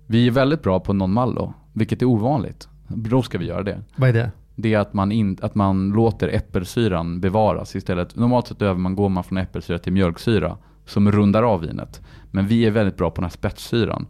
[0.06, 2.68] Vi är väldigt bra på non-mallo, vilket är ovanligt.
[2.88, 3.82] Då ska vi göra det.
[3.96, 4.30] Vad är det?
[4.56, 8.16] Det är att man, in, att man låter äppelsyran bevaras istället.
[8.16, 12.00] Normalt sett övergår man från äppelsyra till mjölksyra som rundar av vinet.
[12.30, 14.06] Men vi är väldigt bra på den här spetssyran.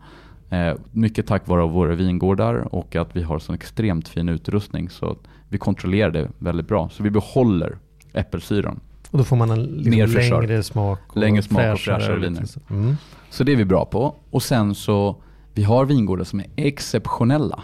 [0.51, 5.17] Eh, mycket tack vare våra vingårdar och att vi har så extremt fin utrustning så
[5.51, 6.89] vi kontrollerar det väldigt bra.
[6.89, 7.79] Så vi behåller
[8.13, 8.81] äppelsyran.
[9.11, 12.45] Och då får man en liksom längre smak och längre smak och fräschare viner.
[12.71, 12.97] Mm.
[13.31, 14.15] Så det är vi bra på.
[14.31, 15.23] Och sen så,
[15.55, 17.63] vi har vingårdar som är exceptionella.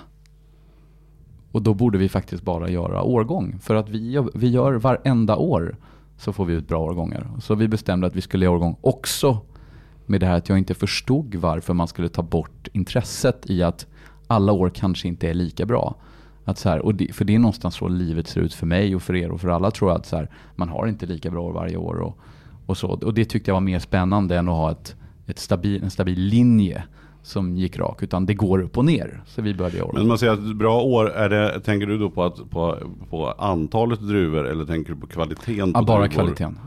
[1.53, 3.59] Och då borde vi faktiskt bara göra årgång.
[3.61, 5.77] För att vi, vi gör varenda år
[6.19, 7.31] så får vi ut bra årgångar.
[7.41, 9.39] Så vi bestämde att vi skulle göra årgång också
[10.07, 13.87] med det här att jag inte förstod varför man skulle ta bort intresset i att
[14.27, 15.95] alla år kanske inte är lika bra.
[16.49, 18.97] Att så här, och det, för det är någonstans så livet ser ut för mig
[18.97, 21.31] och för er och för alla tror jag att så här, man har inte lika
[21.31, 21.95] bra år varje år.
[21.97, 22.19] Och,
[22.67, 22.89] och, så.
[22.89, 26.21] och det tyckte jag var mer spännande än att ha ett, ett stabil, en stabil
[26.21, 26.83] linje
[27.23, 29.23] som gick rak, utan det går upp och ner.
[29.27, 32.11] Så vi började göra Men man säger att bra år, är det, tänker du då
[32.11, 32.79] på, att, på,
[33.11, 36.13] på antalet druvor eller tänker du på kvaliteten på ja, bara druvor?
[36.13, 36.59] kvaliteten.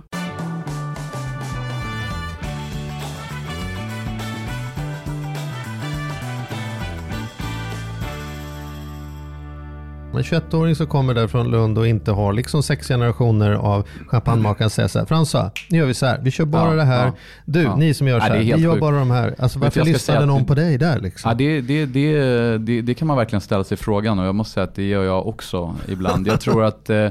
[10.14, 14.70] En 21-åring som kommer där från Lund och inte har liksom sex generationer av champagnemakare
[14.70, 17.06] säger så här, Fransa, nu gör vi så här, vi kör bara ja, det här.
[17.06, 17.14] Ja,
[17.46, 17.76] du, ja.
[17.76, 19.36] ni som gör så här, ni gör bara de här.
[19.40, 21.30] Alltså varför lyssnade någon på dig där liksom?
[21.30, 24.54] Ja, det, det, det, det, det kan man verkligen ställa sig frågan och jag måste
[24.54, 26.28] säga att det gör jag också ibland.
[26.28, 27.08] Jag tror att eh,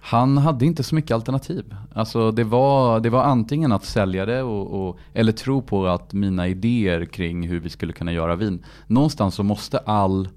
[0.00, 1.74] han hade inte så mycket alternativ.
[1.94, 6.12] Alltså det var, det var antingen att sälja det och, och, eller tro på att
[6.12, 8.64] mina idéer kring hur vi skulle kunna göra vin.
[8.86, 10.28] Någonstans så måste all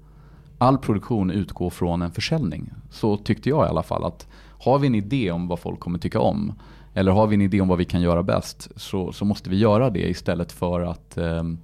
[0.64, 2.70] all produktion utgår från en försäljning.
[2.90, 4.04] Så tyckte jag i alla fall.
[4.04, 4.26] att
[4.60, 6.52] Har vi en idé om vad folk kommer tycka om
[6.94, 9.56] eller har vi en idé om vad vi kan göra bäst så, så måste vi
[9.56, 11.58] göra det istället för att ehm,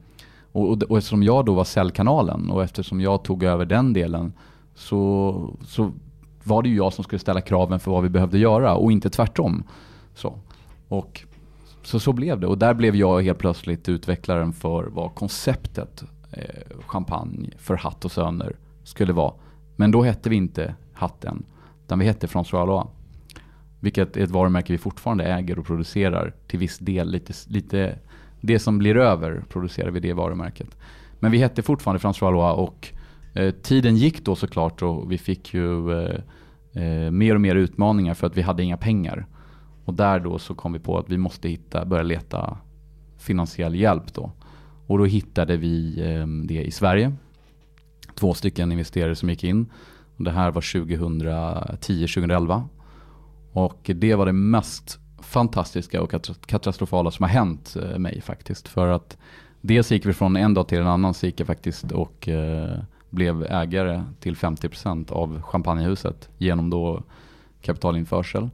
[0.52, 4.32] och, och, och eftersom jag då var säljkanalen och eftersom jag tog över den delen
[4.74, 5.92] så, så
[6.44, 9.10] var det ju jag som skulle ställa kraven för vad vi behövde göra och inte
[9.10, 9.64] tvärtom.
[10.14, 10.38] Så,
[10.88, 11.22] och,
[11.82, 16.78] så, så blev det och där blev jag helt plötsligt utvecklaren för vad konceptet eh,
[16.86, 18.56] champagne för Hatt och Söner
[18.90, 19.34] skulle vara.
[19.76, 21.42] Men då hette vi inte Hatten,
[21.84, 22.86] utan vi hette François Alois.
[23.80, 27.10] Vilket är ett varumärke vi fortfarande äger och producerar till viss del.
[27.10, 27.98] Lite, lite,
[28.40, 30.76] det som blir över producerar vi det varumärket.
[31.18, 32.88] Men vi hette fortfarande François Alois och
[33.40, 36.20] eh, tiden gick då såklart och vi fick ju eh,
[36.72, 39.26] eh, mer och mer utmaningar för att vi hade inga pengar.
[39.84, 42.58] Och där då så kom vi på att vi måste hitta, börja leta
[43.18, 44.32] finansiell hjälp då.
[44.86, 47.12] Och då hittade vi eh, det i Sverige
[48.20, 49.66] två stycken investerare som gick in.
[50.16, 52.62] Det här var 2010-2011.
[53.52, 56.14] Och det var det mest fantastiska och
[56.46, 58.68] katastrofala som har hänt eh, mig faktiskt.
[58.68, 59.16] För att
[59.60, 62.78] dels gick vi från en dag till en annan så gick jag faktiskt och eh,
[63.10, 67.02] blev ägare till 50% av champagnehuset genom då
[67.62, 68.48] kapitalinförsel.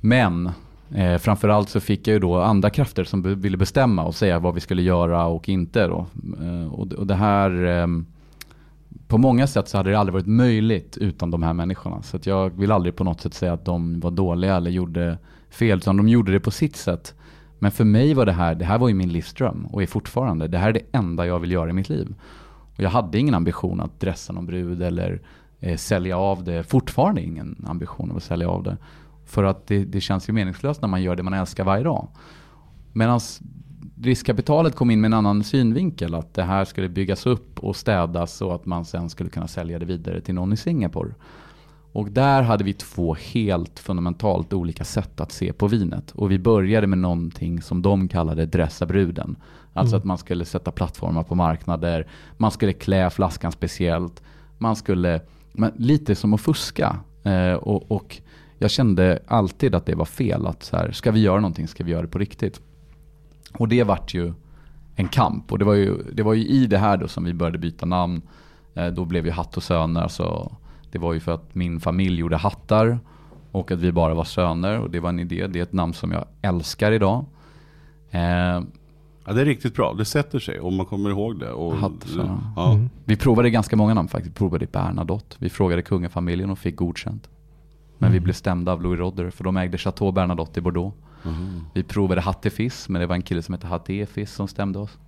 [0.00, 0.50] Men
[0.94, 4.54] eh, framförallt så fick jag ju då andra krafter som ville bestämma och säga vad
[4.54, 5.86] vi skulle göra och inte.
[5.86, 6.06] Då.
[6.40, 7.86] Eh, och, och det här eh,
[9.12, 12.02] på många sätt så hade det aldrig varit möjligt utan de här människorna.
[12.02, 15.18] Så jag vill aldrig på något sätt säga att de var dåliga eller gjorde
[15.50, 17.14] fel, utan de gjorde det på sitt sätt.
[17.58, 20.48] Men för mig var det här, det här var ju min livsdröm och är fortfarande.
[20.48, 22.14] Det här är det enda jag vill göra i mitt liv.
[22.76, 25.22] Och jag hade ingen ambition att dressa någon brud eller
[25.60, 26.62] eh, sälja av det.
[26.62, 28.76] Fortfarande ingen ambition att sälja av det.
[29.26, 32.08] För att det, det känns ju meningslöst när man gör det man älskar varje dag.
[32.92, 33.20] Medan
[34.02, 36.14] riskkapitalet kom in med en annan synvinkel.
[36.14, 39.78] Att det här skulle byggas upp och städas så att man sen skulle kunna sälja
[39.78, 41.14] det vidare till någon i Singapore.
[41.92, 46.10] Och där hade vi två helt fundamentalt olika sätt att se på vinet.
[46.10, 49.36] Och vi började med någonting som de kallade dressa bruden.
[49.72, 49.98] Alltså mm.
[49.98, 54.22] att man skulle sätta plattformar på marknader, man skulle klä flaskan speciellt,
[54.58, 55.20] man skulle,
[55.52, 56.96] men lite som att fuska.
[57.22, 58.20] Eh, och, och,
[58.58, 60.46] jag kände alltid att det var fel.
[60.46, 62.60] Att så här, ska vi göra någonting ska vi göra det på riktigt.
[63.58, 64.32] Och det vart ju
[64.94, 65.52] en kamp.
[65.52, 67.86] Och det var ju, det var ju i det här då som vi började byta
[67.86, 68.22] namn.
[68.74, 70.08] Eh, då blev ju Hatt och Söner.
[70.08, 70.52] Så
[70.90, 72.98] det var ju för att min familj gjorde hattar.
[73.52, 74.78] Och att vi bara var söner.
[74.78, 75.46] Och det var en idé.
[75.46, 77.24] Det är ett namn som jag älskar idag.
[78.10, 78.60] Eh,
[79.24, 79.94] Ja, det är riktigt bra.
[79.94, 81.52] Det sätter sig och man kommer ihåg det.
[81.52, 82.06] Och, Hatt,
[82.56, 82.72] ja.
[82.72, 82.90] mm.
[83.04, 84.34] Vi provade ganska många namn faktiskt.
[84.34, 85.36] Vi provade Bernadotte.
[85.38, 87.28] Vi frågade kungafamiljen och fick godkänt.
[87.98, 88.12] Men mm.
[88.12, 90.96] vi blev stämda av Louis Rodder för de ägde Chateau Bernadotte i Bordeaux.
[91.24, 91.64] Mm.
[91.74, 94.98] Vi provade Hattefis, men det var en kille som hette Hattefis som stämde oss.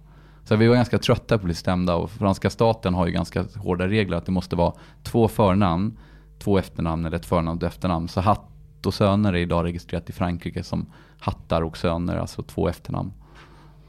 [0.44, 3.44] Så vi var ganska trötta på att bli stämda och franska staten har ju ganska
[3.57, 4.72] hårda regler att det måste vara
[5.03, 5.98] två förnamn,
[6.38, 8.09] två efternamn eller ett förnamn och efternamn.
[8.09, 10.87] Så Hatt och Söner är idag registrerat i Frankrike som
[11.18, 13.12] Hattar och Söner, alltså två efternamn.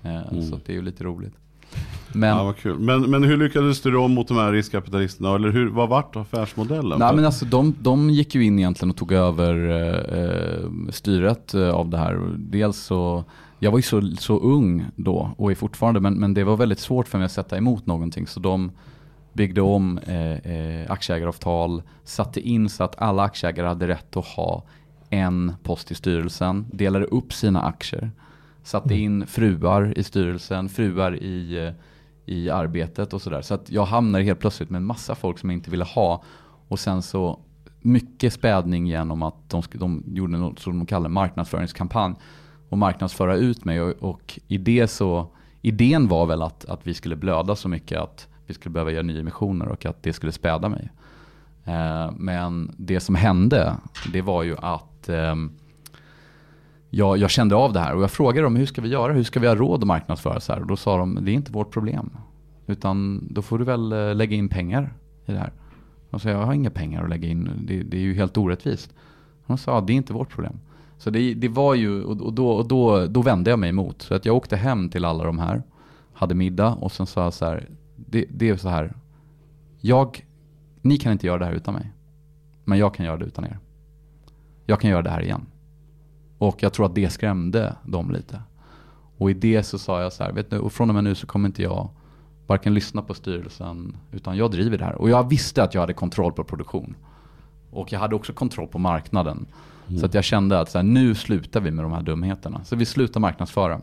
[0.04, 0.42] Eh, mm.
[0.42, 1.34] Så det är ju lite roligt.
[2.16, 2.80] Men, ja, vad kul.
[2.80, 5.36] Men, men hur lyckades du då mot de här riskkapitalisterna?
[5.36, 7.00] Eller hur, vad vart affärsmodellen?
[7.00, 9.70] Nej, men alltså, de, de gick ju in egentligen och tog över
[10.14, 12.20] eh, styret eh, av det här.
[12.38, 13.24] Dels så,
[13.60, 16.80] jag var ju så, så ung då och är fortfarande, men, men det var väldigt
[16.80, 18.28] svårt för mig att sätta emot någonting.
[18.28, 18.72] Så de
[19.34, 24.64] byggde om eh, eh, aktieägaravtal, satte in så att alla aktieägare hade rätt att ha
[25.10, 28.12] en post i styrelsen, delade upp sina aktier.
[28.66, 29.04] Satte mm.
[29.04, 31.74] in fruar i styrelsen, fruar i, eh,
[32.26, 33.42] i arbetet och sådär.
[33.42, 36.24] Så att jag hamnade helt plötsligt med en massa folk som jag inte ville ha.
[36.68, 37.40] Och sen så
[37.82, 42.16] mycket spädning genom att de, de gjorde något som de kallar marknadsföringskampanj.
[42.70, 43.82] Och marknadsföra ut mig.
[43.82, 45.28] Och, och i det så,
[45.62, 49.04] idén var väl att, att vi skulle blöda så mycket att vi skulle behöva göra
[49.04, 50.90] nyemissioner och att det skulle späda mig.
[51.66, 53.76] Eh, men det som hände,
[54.14, 55.36] det var ju att eh,
[56.90, 59.24] jag, jag, kände av det här och jag frågade dem hur ska vi göra, hur
[59.24, 60.62] ska vi ha råd att marknadsföra så här?
[60.62, 62.10] Och då sa de, det är inte vårt problem.
[62.68, 64.94] Utan då får du väl eh, lägga in pengar
[65.26, 65.52] i det här.
[66.10, 68.94] De sa, jag har inga pengar att lägga in, det, det är ju helt orättvist.
[69.48, 70.60] De sa, det är inte vårt problem.
[70.98, 74.02] Så det, det var ju, och då, och då, då vände jag mig emot.
[74.02, 75.64] Så att jag åkte hem till alla de här,
[76.14, 78.94] hade middag och sen sa jag så här, det, det är så här,
[79.80, 80.26] jag,
[80.82, 81.92] ni kan inte göra det här utan mig.
[82.64, 83.60] Men jag kan göra det utan er.
[84.66, 85.46] Jag kan göra det här igen.
[86.46, 88.42] Och jag tror att det skrämde dem lite.
[89.18, 91.16] Och i det så sa jag så här, vet du, och från och med nu
[91.16, 91.90] så kommer inte jag
[92.48, 94.96] varken lyssna på styrelsen, utan jag driver det här.
[94.96, 96.96] Och jag visste att jag hade kontroll på produktion.
[97.72, 99.46] Och jag hade också kontroll på marknaden.
[99.88, 100.00] Mm.
[100.00, 102.64] Så att jag kände att så här, nu slutar vi med de här dumheterna.
[102.64, 103.82] Så vi slutar marknadsföra.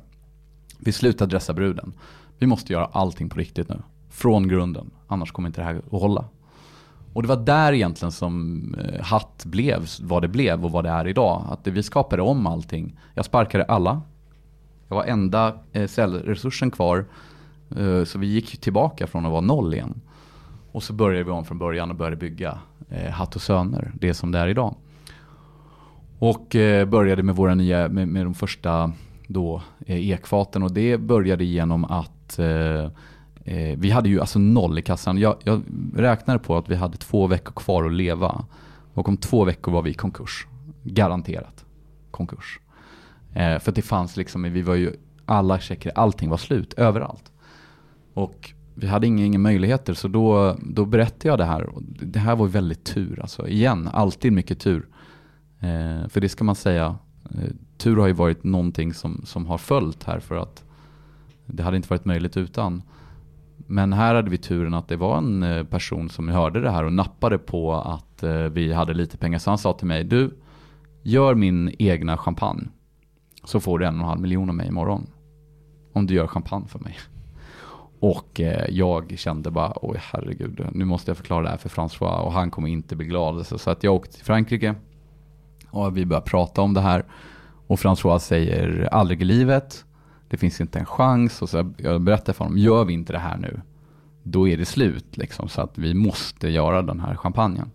[0.78, 1.92] Vi slutar dressa bruden.
[2.38, 3.82] Vi måste göra allting på riktigt nu.
[4.10, 4.90] Från grunden.
[5.06, 6.24] Annars kommer inte det här att hålla.
[7.12, 10.90] Och det var där egentligen som eh, Hatt blev vad det blev och vad det
[10.90, 11.46] är idag.
[11.50, 13.00] Att vi skapade om allting.
[13.14, 14.02] Jag sparkade alla.
[14.88, 17.04] Jag var enda eh, cellresursen kvar.
[17.76, 20.00] Eh, så vi gick tillbaka från att vara noll igen.
[20.72, 22.58] Och så började vi om från början och började bygga
[23.10, 24.74] Hatt och Söner, det som det är idag.
[26.18, 26.46] Och
[26.86, 28.92] började med våra nya, med, med de första
[29.26, 32.40] då ekfaten och det började genom att
[33.44, 35.18] Eh, vi hade ju alltså noll i kassan.
[35.18, 35.62] Jag, jag
[35.94, 38.44] räknade på att vi hade två veckor kvar att leva.
[38.94, 40.46] Och om två veckor var vi i konkurs.
[40.82, 41.64] Garanterat
[42.10, 42.60] konkurs.
[43.34, 44.92] Eh, för det fanns liksom, vi var ju
[45.26, 47.32] alla checker, allting var slut överallt.
[48.14, 51.62] Och vi hade inga, inga möjligheter så då, då berättade jag det här.
[51.66, 53.48] Och det här var väldigt tur alltså.
[53.48, 54.88] Igen, alltid mycket tur.
[55.60, 56.96] Eh, för det ska man säga,
[57.30, 60.64] eh, tur har ju varit någonting som, som har följt här för att
[61.46, 62.82] det hade inte varit möjligt utan.
[63.66, 66.84] Men här hade vi turen att det var en eh, person som hörde det här
[66.84, 69.38] och nappade på att eh, vi hade lite pengar.
[69.38, 70.30] Så han sa till mig, du,
[71.02, 72.68] gör min egna champagne.
[73.44, 75.06] Så får du en och en halv miljon av mig imorgon.
[75.92, 76.96] Om du gör champagne för mig.
[78.00, 82.20] Och eh, jag kände bara, oj herregud, nu måste jag förklara det här för François
[82.20, 83.46] och han kommer inte bli glad.
[83.46, 84.74] Så att jag åkte till Frankrike
[85.70, 87.04] och vi började prata om det här.
[87.66, 89.84] Och François säger, aldrig i livet
[90.32, 91.42] det finns inte en chans.
[91.42, 93.60] Och så jag berättade för honom, gör vi inte det här nu,
[94.22, 95.16] då är det slut.
[95.16, 97.70] Liksom, så att vi måste göra den här champagnen.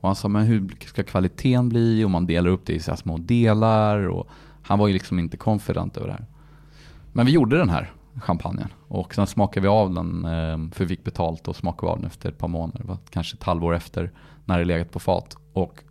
[0.00, 2.04] Och han sa, men hur ska kvaliteten bli?
[2.04, 4.08] Och man delar upp det i så små delar.
[4.08, 4.28] Och
[4.62, 6.26] han var ju liksom inte confident över det här.
[7.12, 8.68] Men vi gjorde den här champagnen.
[8.88, 12.06] Och sen smakade vi av den, eh, för vi fick betalt och smakade av den
[12.06, 12.96] efter ett par månader.
[13.10, 14.12] Kanske ett halvår efter
[14.44, 15.36] när det legat på fat.
[15.52, 15.84] Och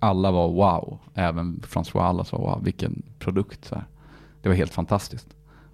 [0.00, 0.98] alla var wow.
[1.14, 3.64] Även François alla sa wow, vilken produkt.
[3.64, 3.84] Så här.
[4.42, 5.28] Det var helt fantastiskt.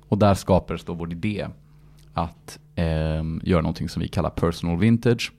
[0.08, 1.46] Och där skapades då vår idé
[2.14, 5.32] att eh, göra någonting som vi kallar personal vintage.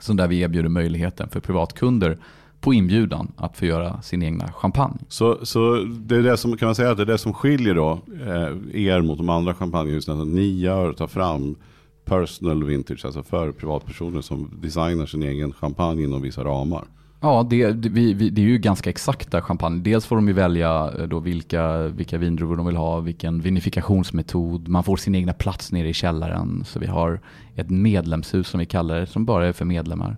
[0.00, 2.18] Så där vi erbjuder möjligheten för privatkunder
[2.60, 4.98] på inbjudan att få göra sin egna champagne.
[5.08, 7.74] Så, så det är det som kan man säga att det är det som skiljer
[7.74, 10.20] då eh, er mot de andra champagnehusen.
[10.20, 11.56] Att ni gör, tar fram
[12.04, 16.84] personal vintage, alltså för privatpersoner som designar sin egen champagne inom vissa ramar.
[17.22, 19.80] Ja, det, det, vi, vi, det är ju ganska exakta champagne.
[19.82, 24.68] Dels får de ju välja eh, då vilka, vilka vindruvor de vill ha, vilken vinifikationsmetod.
[24.68, 26.64] Man får sin egna plats nere i källaren.
[26.66, 27.20] Så vi har
[27.56, 30.16] ett medlemshus som vi kallar det, som bara är för medlemmar.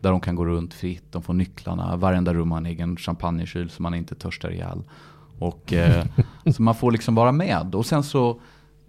[0.00, 1.96] Där de kan gå runt fritt, de får nycklarna.
[1.96, 4.82] Varenda rum har en egen champagnekyl så man inte törstar ihjäl.
[5.38, 6.04] Och, eh,
[6.54, 7.74] så man får liksom vara med.
[7.74, 8.40] Och sen så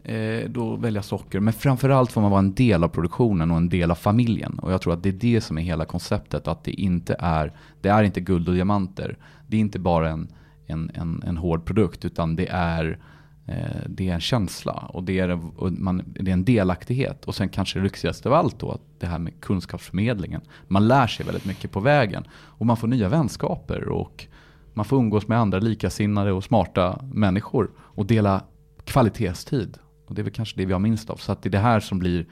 [0.06, 1.40] Eh, då välja socker.
[1.40, 4.60] Men framförallt får man vara en del av produktionen och en del av familjen.
[4.60, 6.48] Och jag tror att det är det som är hela konceptet.
[6.48, 9.18] Att det inte är, det är inte guld och diamanter.
[9.48, 10.28] Det är inte bara en,
[10.66, 13.00] en, en, en hård produkt utan det är
[13.48, 17.26] Eh, det är en känsla och det är, och man, det är en delaktighet.
[17.26, 20.42] Och sen kanske det lyxigaste av allt då, det här med kunskapsförmedlingen.
[20.68, 22.24] Man lär sig väldigt mycket på vägen.
[22.34, 24.26] Och man får nya vänskaper och
[24.74, 27.72] man får umgås med andra likasinnade och smarta människor.
[27.78, 28.42] Och dela
[28.84, 29.78] kvalitetstid.
[30.06, 31.16] Och det är väl kanske det vi har minst av.
[31.16, 32.26] Så att det är det här som blir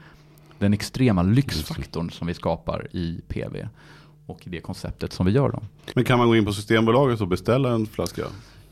[0.58, 3.68] den extrema lyxfaktorn som vi skapar i PV.
[4.26, 5.62] Och i det konceptet som vi gör då.
[5.94, 8.22] Men kan man gå in på Systembolaget och beställa en flaska?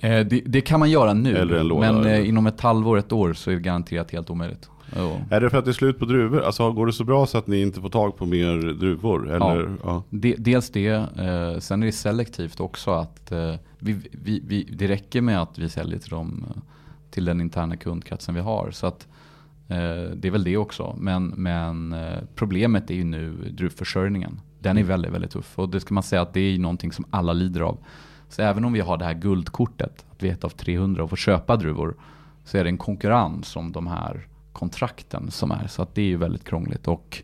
[0.01, 3.33] Eh, det, det, kan man göra nu, låda, men eh, inom ett halvår, ett år
[3.33, 4.69] så är det garanterat helt omöjligt.
[4.97, 5.21] Ja.
[5.31, 6.43] Är det för att det är slut på druvor?
[6.43, 9.31] Alltså går det så bra så att ni inte får tag på mer druvor?
[9.31, 10.03] Eller, ja.
[10.11, 14.89] De, dels det, eh, sen är det selektivt också att eh, vi, vi, vi, det
[14.89, 16.63] räcker med att vi säljer till, dem, eh,
[17.13, 18.71] till den interna kundkretsen vi har.
[18.71, 19.09] Så att,
[19.69, 20.97] eh, det är väl det också.
[20.99, 24.41] Men, men eh, problemet är ju nu druvförsörjningen.
[24.61, 25.59] Den är väldigt, väldigt tuff.
[25.59, 27.79] Och det ska man säga att det är någonting som alla lider av.
[28.29, 31.11] Så även om vi har det här guldkortet, att vi är ett av 300 och
[31.11, 31.97] får köpa druvor,
[32.45, 35.67] så är det en konkurrens om de här kontrakten som är.
[35.67, 36.89] Så att det är ju väldigt krångligt.
[36.89, 37.23] Och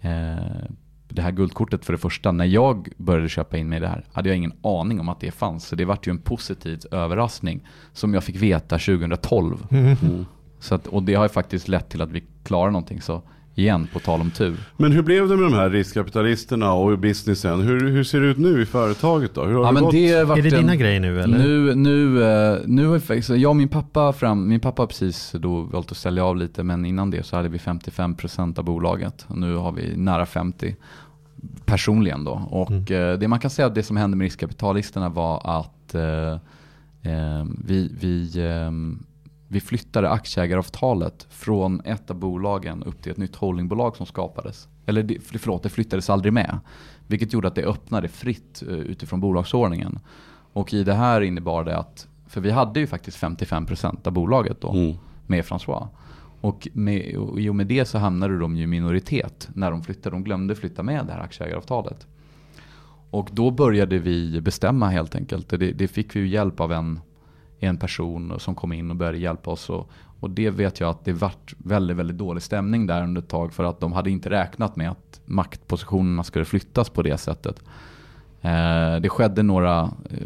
[0.00, 0.70] eh,
[1.08, 4.04] det här guldkortet för det första, när jag började köpa in mig i det här
[4.12, 5.66] hade jag ingen aning om att det fanns.
[5.66, 9.66] Så det vart ju en positiv överraskning som jag fick veta 2012.
[9.70, 10.26] Mm.
[10.58, 13.00] Så att, och det har ju faktiskt lett till att vi klarar någonting.
[13.00, 13.22] Så
[13.58, 14.56] igen, på tal om tur.
[14.76, 17.60] Men hur blev det med de här riskkapitalisterna och businessen?
[17.60, 19.44] Hur, hur ser det ut nu i företaget då?
[19.44, 19.92] Hur har Ja, det men gått?
[19.92, 21.38] det Är det en- dina grejer nu eller?
[21.38, 25.32] Nu, nu, eh, nu har faktiskt, jag och min pappa fram, min pappa har precis
[25.38, 29.24] då valt att sälja av lite men innan det så hade vi 55% av bolaget.
[29.28, 30.76] Och nu har vi nära 50
[31.64, 32.30] personligen då.
[32.50, 36.32] Och eh, det man kan säga att det som hände med riskkapitalisterna var att eh,
[37.12, 38.70] eh, vi, vi, eh,
[39.48, 44.68] vi flyttade aktieägaravtalet från ett av bolagen upp till ett nytt holdingbolag som skapades.
[44.86, 46.58] Eller förlåt, det flyttades aldrig med.
[47.06, 49.98] Vilket gjorde att det öppnade fritt eh, utifrån bolagsordningen.
[50.52, 54.60] Och i det här innebar det att, för vi hade ju faktiskt 55% av bolaget
[54.60, 54.96] då Mm.
[55.26, 55.88] med François.
[56.40, 59.82] Och, med, och i och med det så hamnade de ju i minoritet när de
[59.82, 60.16] flyttade.
[60.16, 62.06] De glömde flytta med det här aktieägaravtalet.
[63.10, 65.48] Och då började vi bestämma helt enkelt.
[65.48, 67.00] Det, det fick vi ju hjälp av en,
[67.60, 69.70] en person som kom in och började hjälpa oss.
[69.70, 69.90] Och,
[70.20, 73.52] och det vet jag att det vart väldigt, väldigt dålig stämning där under ett tag.
[73.52, 77.62] För att de hade inte räknat med att maktpositionerna skulle flyttas på det sättet.
[78.40, 80.18] Eh, det skedde några eh,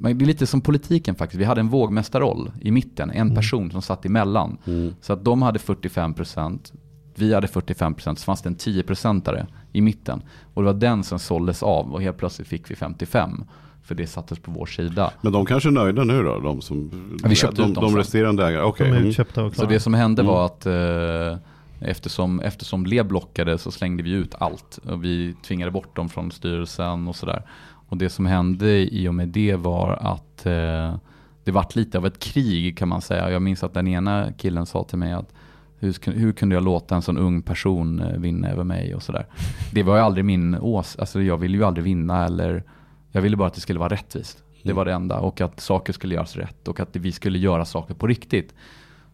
[0.00, 1.40] det är lite som politiken faktiskt.
[1.40, 3.10] Vi hade en vågmästarroll i mitten.
[3.10, 4.58] En person som satt emellan.
[4.66, 4.94] Mm.
[5.00, 6.72] Så att de hade 45%.
[7.14, 8.14] Vi hade 45%.
[8.14, 10.22] Så fanns det en 10%are i mitten.
[10.54, 11.92] Och det var den som såldes av.
[11.92, 13.44] Och helt plötsligt fick vi 55%.
[13.88, 15.12] För det sattes på vår sida.
[15.20, 16.38] Men de kanske är nöjda nu då?
[16.40, 16.90] De, som,
[17.22, 18.64] Ja, vi köpte de, ut dem de resterande ägarna?
[18.64, 18.90] Okej.
[18.90, 19.52] De Mm.
[19.52, 20.34] Så det som hände Mm.
[20.34, 21.38] var att eh,
[21.80, 24.78] eftersom, eftersom Le blockade så slängde vi ut allt.
[24.90, 27.42] Och vi tvingade bort dem från styrelsen och sådär.
[27.88, 30.96] Och det som hände i och med det var att eh,
[31.44, 33.30] det vart lite av ett krig kan man säga.
[33.30, 35.32] Jag minns att den ena killen sa till mig att
[35.78, 39.26] hur, hur kunde jag låta en sån ung person eh, vinna över mig och sådär.
[39.72, 42.62] Det var ju aldrig min ås, alltså jag ville ju aldrig vinna eller
[43.12, 44.44] jag ville bara att det skulle vara rättvist.
[44.62, 47.64] Det var det enda och att saker skulle göras rätt och att vi skulle göra
[47.64, 48.54] saker på riktigt.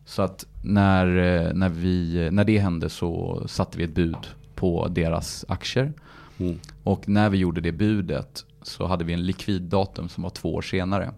[0.04, 4.88] Så att när, eh, när, vi, när det hände så satte vi ett bud på
[4.88, 5.92] deras aktier.
[6.38, 6.58] Mm.
[6.82, 10.62] Och när vi gjorde det budet så hade vi en likviddatum som var två år
[10.62, 11.12] senare.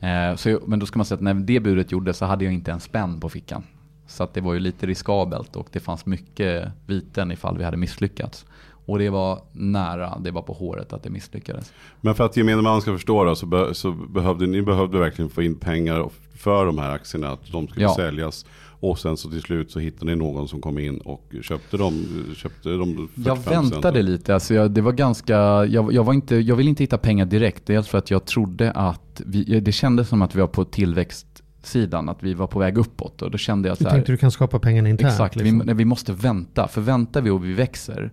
[0.00, 2.54] Eh, så, men då ska man säga att när det budet gjordes så hade jag
[2.54, 3.62] inte en spänn på fickan.
[4.06, 7.76] Så att det var ju lite riskabelt och det fanns mycket viten ifall vi hade
[7.76, 8.46] misslyckats.
[8.86, 11.72] Och det var nära, det var på håret att det misslyckades.
[12.00, 15.28] Men för att gemene man ska förstå då, så, be, så behövde ni behövde verkligen
[15.30, 17.28] få in pengar för de här aktierna.
[17.32, 17.94] Att de skulle Ja.
[17.96, 18.46] säljas.
[18.80, 22.04] Och sen så till slut så hittade ni någon som kom in och köpte dem.
[22.36, 23.50] Köpte dem Jag 45%.
[23.50, 26.98] väntade lite, alltså jag, det var ganska, jag, jag, var inte, jag ville inte hitta
[26.98, 27.66] pengar direkt.
[27.66, 32.08] Dels för att jag trodde att, vi, det kändes som att vi var på tillväxtsidan,
[32.08, 33.22] att vi var på väg uppåt.
[33.22, 35.12] Och då kände jag Du så här, tänkte du kan skapa pengarna internt?
[35.12, 35.62] Exakt, liksom.
[35.66, 36.68] vi, vi måste vänta.
[36.68, 38.12] För väntar vi och vi växer,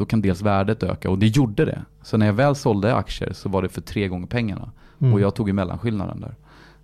[0.00, 1.10] då kan dels värdet öka.
[1.10, 1.82] Och det gjorde det.
[2.02, 4.70] Så när jag väl sålde aktier så var det för tre gånger pengarna.
[5.00, 5.14] Mm.
[5.14, 6.34] Och jag tog ju mellanskillnaden där.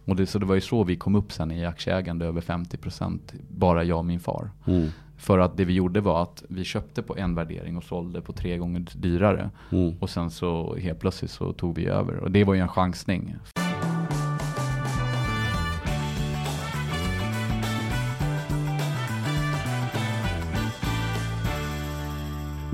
[0.04, 3.18] Och det, så det var ju så vi kom upp sen i aktieägande över 50%,
[3.48, 4.50] bara jag och min far.
[4.66, 4.88] Mm.
[5.16, 8.32] För att det vi gjorde var att vi köpte på en värdering och sålde på
[8.32, 9.50] tre gånger dyrare.
[9.72, 9.94] Mm.
[10.00, 12.16] Och sen så helt plötsligt så tog vi över.
[12.16, 13.36] Och det var ju en chansning.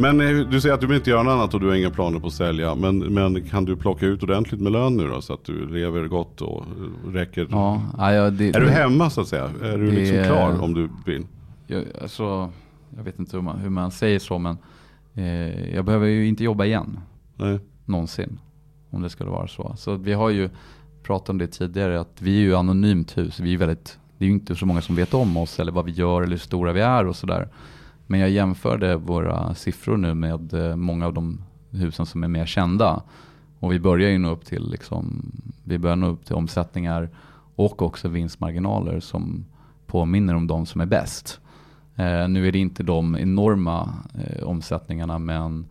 [0.03, 1.91] Men eh, du säger att du vill inte göra något annat och du har inga
[1.91, 2.75] planer på att sälja.
[2.75, 5.21] Men, men kan du plocka ut ordentligt med lön nu då?
[5.21, 6.65] Så att du lever gott och
[7.07, 7.47] eh, räcker?
[7.51, 9.45] Ja, ja, det, Är du hemma så att säga?
[9.63, 11.27] Är du Det- liksom klar om du vill?
[11.67, 12.51] Jag, alltså,
[12.97, 14.57] jag vet inte hur man, hur man säger så men
[15.15, 17.01] eh, jag behöver ju inte jobba igen.
[17.37, 17.59] Nej.
[17.85, 18.39] någonsin.
[18.91, 19.75] Om det skulle vara så.
[19.79, 20.49] Så vi har ju
[21.03, 23.41] pratade om det tidigare, att vi är ju anonymt hus.
[23.41, 25.85] Vi är väldigt, det är ju inte så många som vet om oss eller vad
[25.85, 27.49] vi gör eller hur stora vi är och sådär.
[28.13, 32.47] Men jag jämförde våra siffror nu med eh, många av de husen som är mer
[32.47, 33.03] kända.
[33.59, 35.33] Och vi börjar ju nå upp till, liksom,
[35.65, 37.11] vi börjar nå upp till omsättningar
[37.55, 39.45] och också vinstmarginaler som
[39.87, 41.41] påminner om de som är bäst.
[41.97, 45.67] Eh, nu är det inte de enorma eh, omsättningarna men,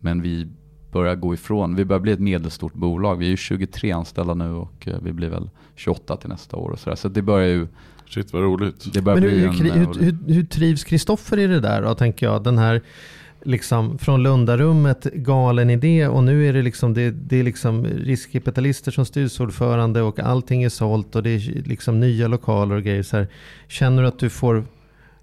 [0.00, 0.48] men vi
[0.92, 3.16] börjar gå ifrån, vi börjar bli ett medelstort bolag.
[3.16, 6.70] Vi är ju 23 anställda nu och eh, vi blir väl 28 till nästa år
[6.70, 6.96] och sådär.
[6.96, 7.68] Så det börjar ju
[8.10, 9.04] Shit vad roligt.
[9.04, 12.42] Men hur, en, hur, eh, hur, hur trivs Kristoffer i det där då, tänker jag?
[12.42, 12.82] Den här
[13.42, 18.92] liksom från Lundarummet, galen idé och nu är det liksom, det, det är liksom riskkapitalister
[18.92, 23.02] som styrelseordförande och allting är sålt och det är liksom nya lokaler och grejer.
[23.02, 23.28] Så här.
[23.68, 24.64] Känner du att du får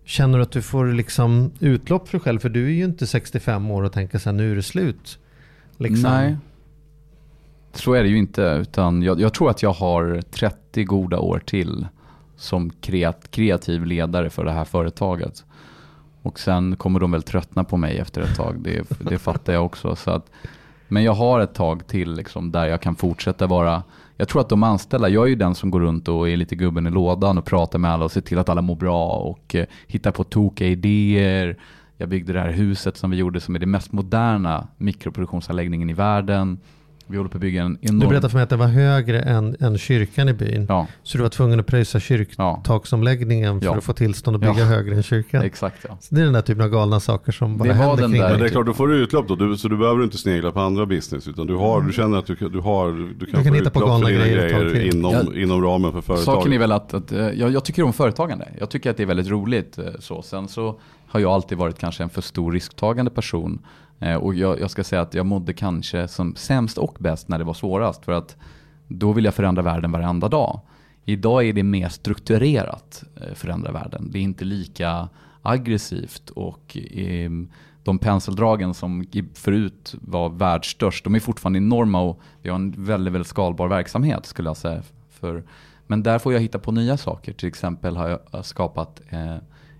[0.05, 2.39] Känner du att du får liksom utlopp för dig själv?
[2.39, 5.19] För du är ju inte 65 år och tänker så här, nu är det slut.
[5.77, 6.11] Liksom.
[6.11, 6.37] Nej,
[7.73, 8.41] så är det ju inte.
[8.41, 11.87] Utan jag, jag tror att jag har 30 goda år till
[12.37, 12.69] som
[13.31, 15.45] kreativ ledare för det här företaget.
[16.21, 19.65] Och sen kommer de väl tröttna på mig efter ett tag, det, det fattar jag
[19.65, 19.95] också.
[19.95, 20.31] Så att,
[20.87, 23.83] men jag har ett tag till liksom, där jag kan fortsätta vara
[24.17, 26.55] jag tror att de anställda, jag är ju den som går runt och är lite
[26.55, 29.55] gubben i lådan och pratar med alla och ser till att alla mår bra och
[29.55, 31.57] eh, hittar på tokiga idéer.
[31.97, 35.93] Jag byggde det här huset som vi gjorde som är det mest moderna mikroproduktionsanläggningen i
[35.93, 36.59] världen.
[37.09, 37.99] Vi håller på att bygga en enorm...
[37.99, 40.65] Du berättade för mig att det var högre än, än kyrkan i byn.
[40.69, 43.75] Ja, Så du var tvungen att pröjsa ja, kyrktaksomläggningen för Ja.
[43.77, 44.65] att få tillstånd att bygga Ja.
[44.65, 45.43] högre än kyrkan.
[45.43, 45.97] exakt ja.
[46.01, 48.11] Så det är den där typen av galna saker som bara Det var händer den
[48.11, 49.35] kring där- Men det är klart, då får du utlopp då.
[49.35, 51.27] Du, så du behöver inte snegla på andra business.
[51.27, 53.53] Utan du, har, du känner att du, kan- du, har, du kan, Du kan få
[53.53, 55.41] hitta på galna för grejer grejer inom, Ja.
[55.41, 56.25] inom ramen för företaget.
[56.25, 58.47] Saken är väl att, att eh, jag, jag tycker om företagande.
[58.59, 59.77] Jag tycker att det är väldigt roligt.
[59.77, 60.21] eh, Så.
[60.21, 63.59] Sen så har jag alltid varit kanske en för stor risktagande person.
[63.99, 67.37] Eh, och jag, jag ska säga att jag mådde kanske som sämst och bäst när
[67.37, 68.05] det var svårast.
[68.05, 68.37] För att
[68.87, 70.59] då vill jag förändra världen varenda dag.
[71.05, 74.11] Idag är det mer strukturerat eh, förändra världen.
[74.11, 75.09] Det är inte lika
[75.41, 77.49] aggressivt och ehm,
[77.83, 83.13] de penseldragen som förut var världsstörst, de är fortfarande enorma och vi har en väldigt,
[83.13, 84.81] väldigt skalbar verksamhet skulle jag säga.
[85.09, 85.43] För,
[85.87, 87.33] men där får jag hitta på nya saker.
[87.33, 89.35] Till exempel har jag skapat eh,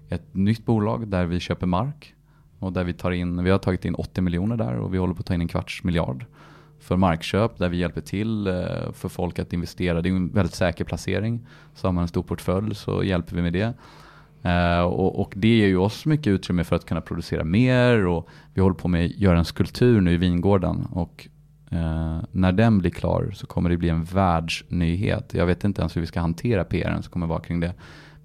[0.09, 2.13] ett nytt bolag där vi köper mark.
[2.60, 5.14] Och där vi, tar in, vi har tagit in 80 miljoner där och vi håller
[5.14, 6.26] på att ta in en kvarts miljard
[6.80, 10.01] för markköp där vi hjälper till eh, för folk att investera.
[10.01, 11.47] Det är en väldigt säker placering.
[11.76, 13.74] Så har man en stor portfölj så hjälper vi med det.
[14.49, 18.30] Eh, och, och det ger ju oss mycket utrymme för att kunna producera mer och
[18.53, 21.28] vi håller på med att göra en skulptur nu i vingården och
[21.72, 25.34] eh, när den blir klar så kommer det bli en världsnyhet.
[25.34, 27.74] Jag vet inte ens hur vi ska hantera PRn som kommer vara kring det.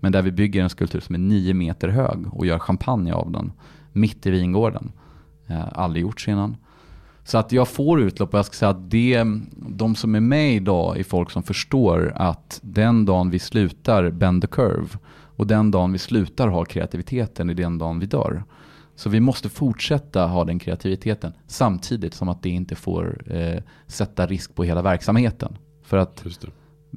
[0.01, 3.30] Men där vi bygger en skulptur som är nio meter hög och gör champagne av
[3.30, 3.53] den
[3.93, 4.93] mitt i vingården.
[5.47, 6.57] Eh, aldrig gjorts innan.
[7.24, 9.24] Så att jag får utlopp och jag ska säga att det,
[9.57, 14.43] de som är med idag är folk som förstår att den dagen vi slutar bend
[14.43, 14.88] the curve
[15.36, 18.45] och den dagen vi slutar ha kreativiteten är den dagen vi dör.
[18.95, 24.26] Så vi måste fortsätta ha den kreativiteten samtidigt som att det inte får eh, sätta
[24.26, 25.59] risk på hela verksamheten.
[25.82, 26.24] För att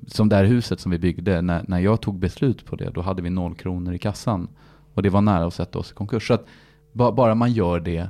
[0.08, 3.02] som det här huset som vi byggde, när, när jag tog beslut på det, då
[3.02, 4.48] hade vi noll kronor i kassan.
[4.94, 6.28] Och det var nära att sätta oss i konkurs.
[6.28, 6.46] Så att
[6.96, 8.10] bara man gör det,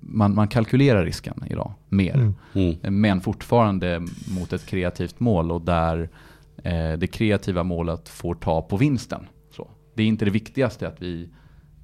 [0.00, 2.14] man, man kalkylerar risken idag mer.
[2.14, 2.34] Mm.
[2.54, 3.00] Mm.
[3.00, 4.02] Men fortfarande
[4.38, 6.08] mot ett kreativt mål och där
[6.56, 9.26] eh, det kreativa målet får ta på vinsten.
[9.50, 9.68] Så.
[9.94, 11.28] Det är inte det viktigaste att vi,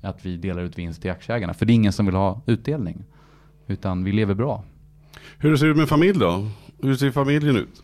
[0.02, 1.54] att vi delar ut vinst till aktieägarna.
[1.54, 3.04] För det är ingen som vill ha utdelning.
[3.66, 4.64] Utan vi lever bra.
[5.38, 6.48] Hur ser det ut med familj då?
[6.82, 7.82] Hur ser familjen ut?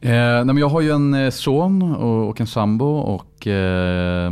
[0.00, 4.30] Eh, nej, men jag har ju en eh, son och, och en sambo och eh,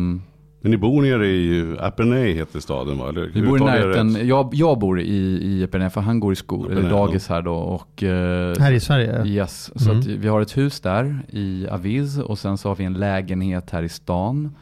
[0.61, 3.09] Men ni bor nere i Epernay heter staden va?
[3.09, 4.27] Eller, vi bor i närheten.
[4.29, 7.55] Jag, jag bor i, i Epernay för han går i sko, eller dagis här då.
[7.55, 9.25] Och, eh, Här i Sverige?
[9.27, 10.01] Yes, så Mm.
[10.01, 13.71] att vi har ett hus där i Aviz och sen så har vi en lägenhet
[13.71, 14.55] här i stan.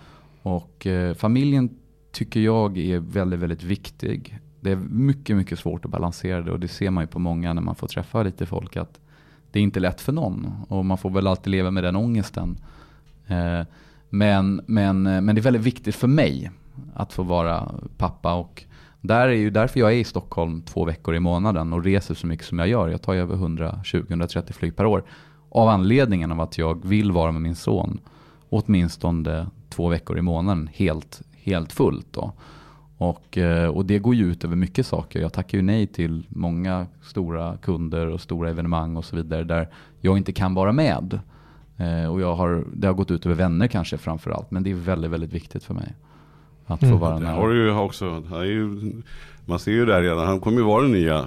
[0.42, 1.70] Och eh, familjen
[2.12, 4.38] tycker jag är väldigt, väldigt viktig.
[4.60, 7.52] Det är mycket, mycket svårt att balansera det och det ser man ju på många
[7.52, 9.00] när man får träffa lite folk att
[9.52, 12.56] det är inte lätt för någon och man får väl alltid leva med den ångesten.
[13.26, 13.60] Eh,
[14.14, 16.50] men, men, eh, men det är väldigt viktigt för mig
[16.94, 18.64] att få vara pappa och
[19.00, 22.26] där är ju därför jag är i Stockholm två veckor i månaden och reser så
[22.26, 22.88] mycket som jag gör.
[22.88, 25.04] Jag tar ju över 120-130 flyg per år.
[25.50, 28.00] Av anledningen av att jag vill vara med min son
[28.48, 32.06] åtminstone två veckor i månaden helt, helt fullt.
[32.10, 32.32] Då.
[32.98, 35.20] Och, eh, och det går ju ut över mycket saker.
[35.20, 39.68] Jag tackar ju nej till många stora kunder och stora evenemang och så vidare där
[40.00, 41.18] jag inte kan vara med.
[41.76, 44.50] Eh, och jag har, det har gått ut över vänner kanske framför allt.
[44.50, 45.94] Men det är väldigt, väldigt viktigt för mig.
[46.66, 46.98] Att få Mm.
[46.98, 47.34] vara Det nära.
[47.34, 48.10] har du ju också.
[48.30, 48.92] Han är ju,
[49.46, 50.26] man ser ju där redan.
[50.26, 51.24] Han kommer ju vara den nya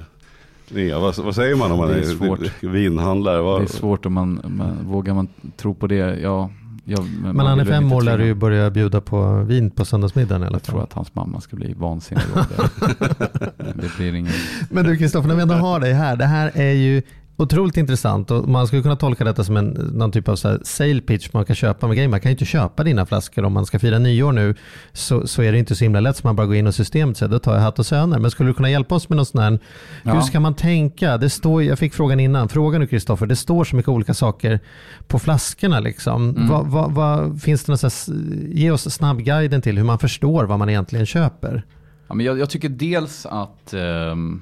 [0.89, 2.63] Ja, vad, vad säger man om man Det är är, svårt.
[2.63, 3.41] vinhandlare?
[3.41, 5.27] Vad, Det är svårt om man, man vågar man
[5.57, 5.95] tro på det.
[6.19, 6.49] Ja,
[6.85, 9.85] ja, Men man han är fem år lär du ju börja bjuda på vin på
[9.85, 12.23] söndagsmiddagen alla Jag tror att hans mamma ska bli vansinnig
[13.57, 14.33] det blir ingen...
[14.69, 16.15] Men du Kristoffer, när vi ändå har dig här.
[16.15, 17.01] Det här är ju
[17.39, 21.01] otroligt intressant och man skulle kunna tolka detta som en, någon typ av så sale
[21.01, 22.09] pitch man kan köpa med grejer.
[22.09, 24.55] Man kan ju inte köpa dina flaskor om man ska fira nyår nu
[24.93, 27.17] så, så är det inte så himla lätt som man bara går in och systemet
[27.17, 28.19] säger då tar jag hatt och söner.
[28.19, 29.51] Men skulle du kunna hjälpa oss med något sånt här,
[30.03, 30.21] hur Ja.
[30.21, 31.17] ska man tänka?
[31.17, 34.59] Det står, jag fick frågan innan, fråga nu Kristoffer, det står så mycket olika saker
[35.07, 35.79] på flaskorna.
[35.79, 36.29] Liksom.
[36.29, 36.47] Mm.
[36.47, 38.23] Vad, vad, vad, finns det något så här,
[38.53, 41.63] ge oss snabbguiden till hur man förstår vad man egentligen köper.
[42.07, 44.41] Ja, men jag, jag tycker dels att ehm,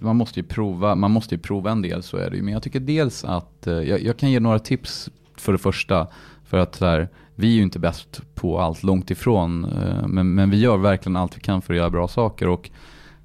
[0.00, 2.42] man, måste ju prova, man måste ju prova en del, så är det ju.
[2.42, 6.06] Men jag tycker dels att, eh, jag, jag kan ge några tips för det första.
[6.44, 9.64] För att så här, vi är ju inte bäst på allt, långt ifrån.
[9.64, 12.48] eh, men, men vi gör verkligen allt vi kan för att göra bra saker.
[12.48, 12.70] Och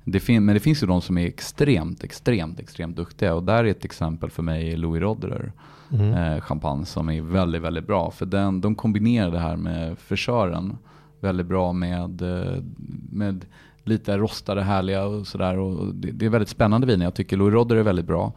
[0.03, 3.33] det fin- men det finns ju de som är extremt, extremt, extremt duktiga.
[3.35, 5.51] Och där är ett exempel för mig Louis Roderer
[5.91, 6.13] Mm.
[6.13, 8.11] eh, champagne som är väldigt, väldigt bra.
[8.11, 10.77] För den, de kombinerar det här med frisören
[11.19, 12.63] väldigt bra med, eh,
[13.11, 13.45] med
[13.87, 15.57] lite rostade härliga och sådär.
[15.57, 17.05] Och det, det är väldigt spännande viner.
[17.05, 18.33] Jag tycker Louis Roder är väldigt bra.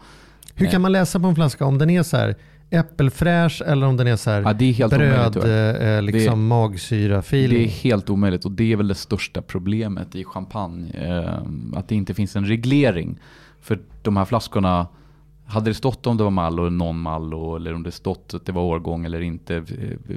[0.55, 2.36] Hur kan man läsa på en flaska om den är så här
[2.70, 5.96] äppelfräsch eller om den är så här Ja, är helt omöjligt bröd, tyvärr.
[5.96, 10.24] eh, liksom magsyra Det är helt omöjligt och det är väl det största problemet i
[10.24, 10.90] champagne.
[10.94, 13.18] Eh, att det inte finns en reglering.
[13.61, 14.86] För de här flaskorna,
[15.46, 18.46] hade det stått om det var Mallo eller non Mallo eller om det stått att
[18.46, 19.57] det var årgång eller inte.
[19.57, 19.62] eh,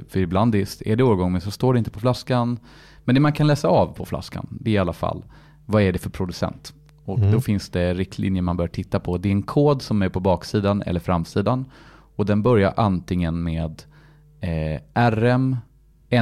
[0.08, 2.58] För ibland är det årgång men så står det inte på flaskan.
[3.04, 5.24] Men det man kan läsa av på flaskan, det är i alla fall
[5.66, 6.74] vad är det för producent.
[7.04, 7.32] Och Mm.
[7.32, 9.18] då finns det riktlinjer man bör titta på.
[9.18, 11.64] Det är en kod som är på baksidan eller framsidan.
[12.16, 13.82] Och den börjar antingen med
[14.40, 14.80] eh,
[15.10, 15.56] RM,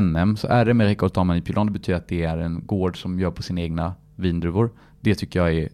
[0.01, 0.37] NM.
[0.37, 1.66] Så RM är Ricordo Manipulan.
[1.66, 4.70] Det betyder att det är en gård som gör på sina egna vindruvor.
[5.01, 5.68] Det tycker jag är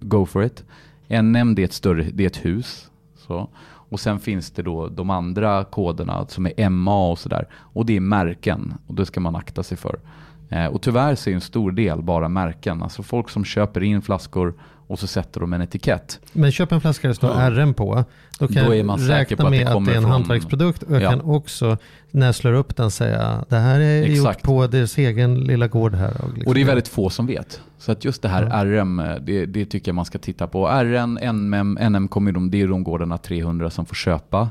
[0.00, 0.64] go for it.
[1.08, 2.90] NM det är ett, större, det är ett hus.
[3.16, 3.50] Så.
[3.88, 7.48] Och sen finns det då de andra koderna som är MA och sådär.
[7.54, 10.00] Och det är märken och det ska man akta sig för.
[10.48, 12.82] Eh, och tyvärr så är en stor del bara märken.
[12.82, 14.54] Alltså folk som köper in flaskor
[14.88, 16.20] och så sätter de en etikett.
[16.32, 17.50] Men köp en flaska där det står Ja.
[17.50, 18.04] RM på.
[18.38, 19.92] Då kan Då är jag man säker räkna på att det med att kommer det
[19.92, 20.82] är en från- hantverksprodukt.
[20.82, 21.10] Och jag Ja.
[21.10, 21.76] kan också
[22.10, 24.42] när jag slår upp den säga det här är gjort Exakt.
[24.42, 26.10] på deras egen lilla gård här.
[26.22, 26.46] Och, liksom.
[26.48, 27.60] Och det är väldigt få som vet.
[27.78, 28.64] Så att just det här Ja.
[28.64, 30.66] RM, det, det tycker jag man ska titta på.
[30.68, 34.48] RN, NM, NM kommer ju de, det är de gårdarna 300 som får köpa.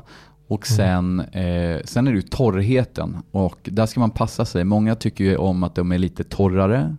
[0.48, 3.16] Och sen, eh, sen är det ju torrheten.
[3.30, 4.64] Och där ska man passa sig.
[4.64, 6.96] Många tycker ju om att de är lite torrare.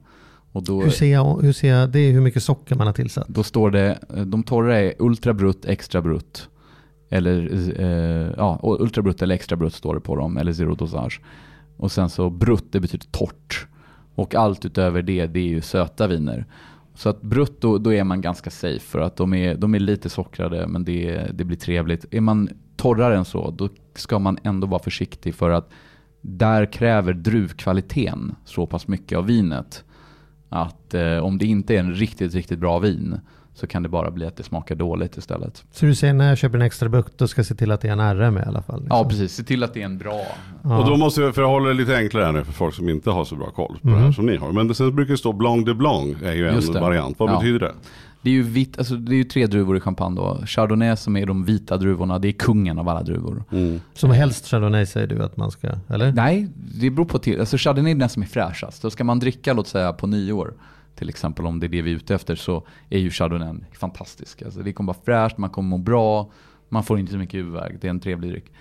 [0.52, 2.94] Och då, hur, ser jag, hur ser jag, det är hur mycket socker man har
[2.94, 3.28] tillsatt.
[3.28, 6.50] då står det, eh, de torra är ultra brutt, extra brutt.
[7.10, 10.76] Eller, eh, ja, och ultra brutt eller extra brutt står det på dem, eller zero
[10.76, 11.22] dosage.
[11.78, 13.68] Och sen så brutt, det betyder torrt.
[14.16, 16.46] Och allt utöver det, det är ju söta viner.
[16.96, 19.80] Så att brutt, då, då är man ganska safe för att de är, de är
[19.80, 22.06] lite sockrade men det, det blir trevligt.
[22.12, 25.70] Är man torrare än så, då ska man ändå vara försiktig för att
[26.22, 29.84] där kräver druvkvaliteten så pass mycket av vinet
[30.50, 33.20] att eh, om det inte är en riktigt, riktigt bra vin
[33.54, 35.64] så kan det bara bli att det smakar dåligt istället.
[35.72, 37.82] Så du säger när jag köper en extra bukt då ska jag se till att
[37.82, 38.80] det är en RM i alla fall?
[38.82, 38.98] liksom.
[38.98, 39.34] Ja, precis.
[39.36, 40.22] Se till att det är en bra.
[40.64, 40.78] Ja.
[40.80, 42.90] Och då måste jag, för att hålla det lite enklare här nu för folk som
[42.90, 43.98] inte har så bra koll på Mhm.
[43.98, 44.52] det här som ni har.
[44.52, 47.20] Men det sen brukar det stå Blanc de Blanc är ju en variant.
[47.20, 47.36] Vad Ja.
[47.40, 47.72] betyder det?
[48.22, 50.42] Det är ju vitt, alltså det är ju tre druvor i champagne då.
[50.46, 53.44] Chardonnay som är de vita druvorna, det är kungen av alla druvor.
[53.52, 53.82] Mm.
[53.94, 56.12] Som helst chardonnay säger du att man ska, eller?
[56.12, 56.48] Nej,
[56.82, 57.40] det beror på till.
[57.40, 58.82] Alltså Chardonnay är den som är fräschast.
[58.82, 60.54] Då ska man dricka, låt säga på nyår,
[60.96, 64.42] till exempel om det är det vi är ute efter, så är ju Chardonnay fantastisk.
[64.42, 66.32] Alltså det kommer vara fräscht, man kommer må bra,
[66.70, 68.52] man får inte så mycket huvudvärk, det är en trevlig dryck.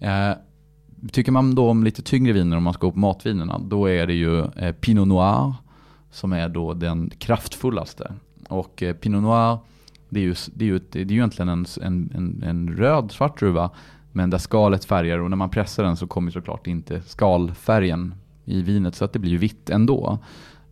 [0.00, 0.32] Eh,
[1.12, 4.06] tycker man då om lite tyngre viner, om man ska gå på matvinerna, då är
[4.06, 5.54] det ju eh, Pinot Noir,
[6.10, 8.12] som är då den kraftfullaste.
[8.52, 9.58] Och eh, Pinot Noir,
[10.08, 13.38] det är ju, det är ju, det är ju egentligen en, en, en, röd, svart
[13.38, 13.70] druva,
[14.12, 18.62] men där skalet färgar och när man pressar den så kommer såklart inte skalfärgen i
[18.62, 20.18] vinet så att det blir ju vitt ändå.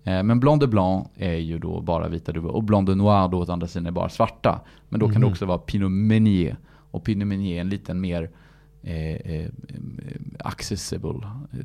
[0.04, 3.28] Eh, Men Blanc de Blanc är ju då bara vita druvor och Blanc de Noir
[3.28, 4.60] då åt andra sidan är bara svarta.
[4.88, 5.30] Men då kan det Mhm.
[5.32, 6.56] också vara Pinot Meunier
[6.90, 8.30] och Pinot Meunier är en liten mer
[8.82, 9.48] eh, eh,
[10.38, 11.20] accessible,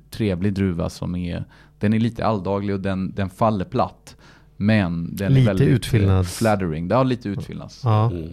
[0.09, 1.45] trevlig druva som är,
[1.79, 4.17] den är lite alldaglig och den, den faller platt.
[4.57, 6.87] Men den Lite är väldigt utfyllnads- eh, flattering.
[6.87, 8.11] Det har lite utfyllnads Ja.
[8.11, 8.29] Mm.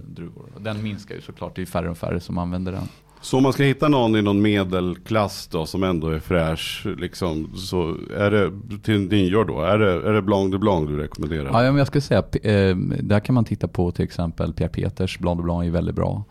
[0.60, 2.88] den minskar ju såklart, det är färre och färre som använder den.
[3.20, 7.50] Så om man ska hitta någon i någon medelklass då som ändå är fräsch, liksom,
[7.56, 8.52] så är det
[8.82, 11.44] till nyår då, är det, är det Blanc de Blanc du rekommenderar?
[11.44, 15.18] Ja, men jag skulle säga, eh, där kan man titta på till exempel Pierre Peters,
[15.18, 16.24] Blanc de Blanc är väldigt bra.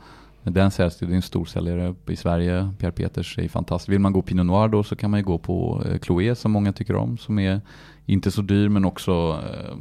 [0.43, 2.73] Den säljs, det är en storsäljare i Sverige.
[2.79, 3.89] Pierre Peters är fantastisk.
[3.89, 6.51] Vill man gå Pinot Noir då så kan man ju gå på eh, Chloé som
[6.51, 7.17] många tycker om.
[7.17, 7.61] Som är
[8.05, 9.75] inte så dyr men också eh,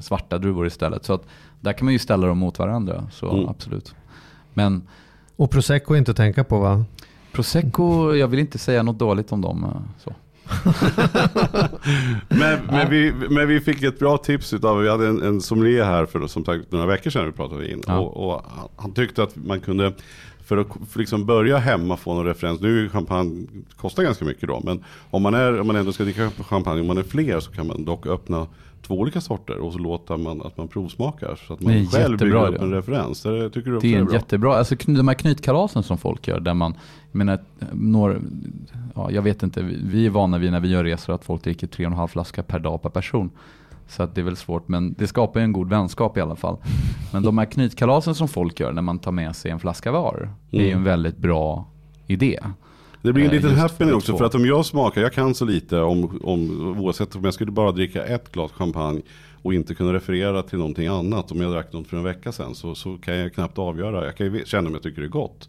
[0.00, 1.04] svarta druvor istället.
[1.04, 1.22] Så att
[1.60, 3.08] där kan man ju ställa dem mot varandra.
[3.12, 3.48] Så Mm.
[3.48, 3.94] absolut.
[4.54, 4.82] Men
[5.36, 6.84] Och prosecco är inte att tänka på va?
[7.32, 9.64] Prosecco, jag vill inte säga något dåligt om dem.
[9.64, 9.70] eh,
[10.04, 10.12] Så.
[12.28, 15.84] Men, men, vi, men vi fick ett bra tips utav, vi hade en, en sommelier
[15.84, 17.82] här för som sagt några veckor sedan vi pratade in.
[17.86, 17.98] Ja.
[17.98, 18.42] Och, och
[18.76, 19.92] han- tyckte att man kunde,
[20.44, 24.48] för att för liksom börja hemma få någon referens, nu är champagne, kostar ganska mycket
[24.48, 27.40] då, men om man, är, om man ändå ska dricka champagne, om man är fler
[27.40, 28.46] så kan man dock öppna
[28.86, 31.38] två olika sorter och så låter man att man provsmakar.
[31.46, 33.22] Så att man själv bygger upp en referens.
[33.22, 34.14] Det tycker du Det är är en bra?
[34.14, 36.74] jättebra, alltså de här knytkalasen som folk gör där man,
[37.12, 37.38] jag menar,
[37.72, 38.16] några,
[38.94, 41.66] ja, jag vet inte, vi är vana vid när vi gör resor att folk dricker
[41.66, 43.30] tre och en halv flaska per dag per person.
[43.88, 46.36] Så att det är väl svårt, men det skapar ju en god vänskap i alla
[46.36, 46.56] fall.
[47.12, 50.28] Men de här knytkalasen som folk gör när man tar med sig en flaska var,
[50.50, 50.78] är ju Mm.
[50.78, 51.66] en väldigt bra
[52.06, 52.40] idé.
[53.04, 54.16] Det blir en liten happening också.
[54.16, 57.50] För att om jag smakar, jag kan så lite om, om oavsett om jag skulle
[57.50, 59.02] bara dricka ett glas champagne
[59.42, 61.32] och inte kunna referera till någonting annat.
[61.32, 64.04] Om jag drack något för en vecka sedan så, så kan jag knappt avgöra.
[64.04, 65.48] Jag kan ju känna om jag tycker det är gott.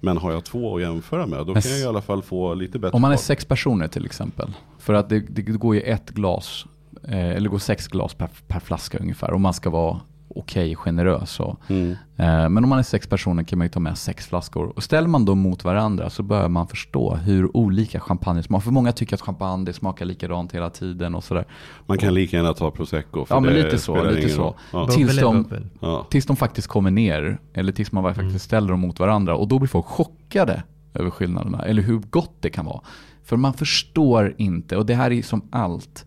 [0.00, 2.78] Men har jag två att jämföra med, då kan jag i alla fall få lite
[2.78, 4.52] bättre Om man är sex personer till exempel.
[4.78, 6.66] För att det, det går ju ett glas,
[7.08, 9.32] eh, eller går sex glas per, per flaska ungefär.
[9.32, 10.00] Om man ska vara
[10.38, 11.40] okej, generös.
[11.40, 11.90] Och, Mm.
[12.16, 14.72] eh, men om man är sex personer kan man ju ta med sex flaskor.
[14.76, 18.62] Och ställer man dem mot varandra så börjar man förstå hur olika champagne smakar.
[18.64, 21.44] För många tycker att champagne det smakar likadant hela tiden och sådär.
[21.86, 23.24] Man kan lika gärna ta prosecco.
[23.24, 24.54] För Ja, men lite så, lite så.
[24.72, 24.88] Ja.
[24.88, 25.46] Tills de-.
[25.80, 26.06] Ja.
[26.10, 28.38] Tills de faktiskt kommer ner, eller tills man faktiskt Mm.
[28.38, 29.36] ställer dem mot varandra.
[29.36, 30.62] Och då blir folk chockade
[30.94, 32.80] över skillnaderna, eller hur gott det kan vara.
[33.24, 36.04] För man förstår inte, och det här är som allt.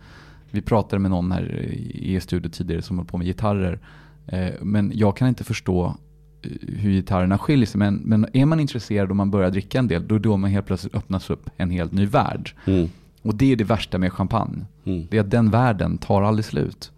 [0.51, 3.79] Vi pratade med någon här i er studio tidigare som höll på med gitarrer.
[4.31, 5.95] Eh, Men jag kan inte förstå
[6.41, 7.79] eh, hur gitarrerna skiljer sig.
[7.79, 10.51] Men, men är man intresserad och man börjar dricka en del, då är då man
[10.51, 12.55] helt plötsligt öppnas upp en helt ny värld.
[12.65, 12.89] Mm.
[13.21, 14.65] Och det är det värsta med champagne.
[14.85, 15.07] Mm.
[15.11, 16.91] Det är att den världen tar aldrig slut.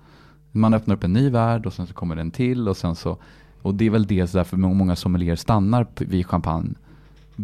[0.51, 3.17] Man öppnar upp en ny värld och sen så kommer den till och sen så
[3.61, 6.73] och det är väl det därför många sommelier stannar vid champagne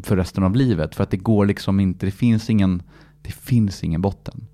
[0.04, 0.96] för resten av livet.
[0.96, 2.84] För att det går liksom inte, det finns ingen,
[3.22, 4.48] det finns ingen botten.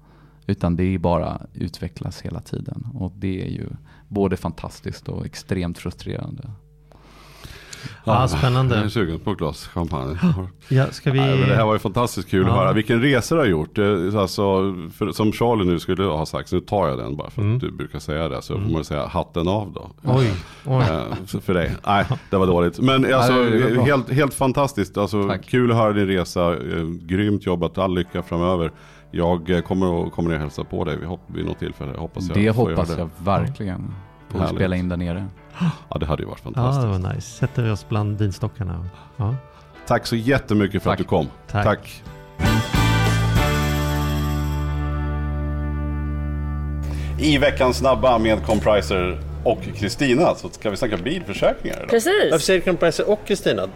[0.47, 2.87] Utan det är bara utvecklas hela tiden.
[2.93, 3.69] Och det är ju
[4.13, 6.49] både fantastiskt och extremt frustrerande.
[8.05, 8.75] Ja, spännande.
[8.75, 10.17] Jag är sugen på ett glas champagne.
[10.67, 11.19] Ja, ska vi...
[11.19, 12.55] Nej, men det här var ju fantastiskt kul att Ja.
[12.55, 12.73] höra.
[12.73, 13.77] Vilken resa du har gjort.
[14.17, 17.41] Alltså, för, som Charlie nu skulle ha sagt, så nu tar jag den bara för
[17.41, 17.59] att Mm.
[17.59, 18.41] du brukar säga det.
[18.41, 19.89] Så får man säga hatten av då.
[20.03, 20.33] Oj,
[20.65, 20.83] oj.
[20.83, 21.75] Eh, för dig.
[21.87, 22.79] Nej, det var dåligt.
[22.79, 24.97] Men alltså, Nej, helt, helt fantastiskt.
[24.97, 25.45] Alltså, Tack.
[25.49, 26.53] kul att höra din resa.
[26.53, 27.77] Eh, grymt jobbat.
[27.77, 28.71] All lycka framöver.
[29.15, 31.97] Jag eh, kommer att kommer ner och hälsa på dig vid, hopp, vid något tillfälle.
[31.97, 33.01] Hoppas jag det hoppas göra det.
[33.01, 33.93] jag verkligen.
[34.29, 35.25] På att spela in där nere.
[35.89, 36.81] Ja, det hade ju varit Ja, fantastiskt.
[36.81, 37.37] det var nice.
[37.37, 38.85] Sätter vi oss bland vinstockarna.
[39.17, 39.35] Ja,
[39.87, 40.99] Tack så jättemycket för Tack.
[40.99, 41.27] att du kom.
[41.47, 41.63] tack.
[41.65, 42.03] Tack.
[47.19, 51.87] I veckans snabba med Compriser och Kristina så ska vi snacka bilförsäkringar idag.
[51.91, 52.45] Varför Precis.
[52.45, 53.69] säger du Compressor och Kristina?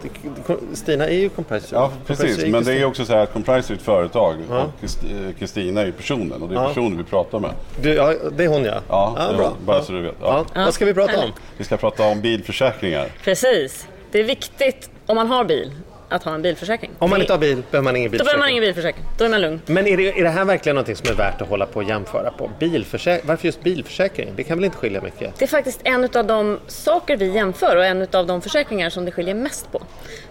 [0.74, 1.80] Stina är ju Compressor.
[1.80, 2.46] Ja, Compressor precis.
[2.52, 4.56] Men det är ju också så här att Compriser är ett företag Ja.
[4.56, 6.68] och eh, Kristina är ju personen och det är Ja.
[6.68, 7.52] personen vi pratar med.
[7.82, 8.82] Du, ja, det är hon ja.
[8.90, 9.54] Ja, ja bra.
[9.66, 9.84] bara ja.
[9.84, 10.16] så du vet.
[10.22, 10.46] Ja.
[10.54, 10.66] Ja.
[10.66, 11.32] Vad ska vi prata om?
[11.58, 13.08] Vi ska prata om bilförsäkringar.
[13.24, 13.88] Precis.
[14.12, 15.72] Det är viktigt om man har bil
[16.10, 16.92] att ha en bilförsäkring.
[17.00, 18.58] Om man inte har bil behöver man ingen Då behöver man bilförsäkring.
[18.58, 19.06] ingen bilförsäkring.
[19.18, 19.62] Då är man lugn.
[19.66, 21.84] Men är det, är det här verkligen något som är värt att hålla på och
[21.84, 22.52] jämföra på?
[22.60, 24.34] Bilförsäk- Varför just bilförsäkring?
[24.36, 25.40] Det kan väl inte skilja mycket?
[25.40, 29.06] Det är faktiskt en av de saker vi jämför och en av de försäkringar som
[29.06, 29.82] det skiljer mest på.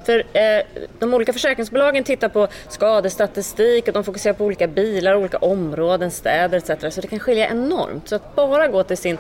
[0.05, 0.43] För eh,
[0.99, 6.59] de olika försäkringsbolagen tittar på skadestatistik och de fokuserar på olika bilar, olika områden, städer
[6.59, 6.95] etc.
[6.95, 8.09] Så det kan skilja enormt.
[8.09, 9.19] Så att bara gå till sin,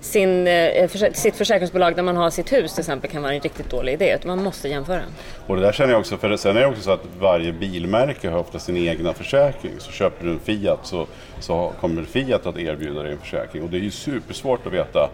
[0.00, 3.40] sin, eh, försä- sitt försäkringsbolag där man har sitt hus till exempel kan vara en
[3.40, 4.14] riktigt dålig idé.
[4.14, 5.00] Utan man måste jämföra.
[5.46, 8.28] Och det där känner jag också, för sen är det också så att varje bilmärke
[8.30, 9.72] har ofta sin egna försäkring.
[9.78, 11.06] Så köper du en Fiat så,
[11.40, 13.62] så kommer Fiat att erbjuda dig en försäkring.
[13.62, 15.10] Och det är ju supersvårt att veta,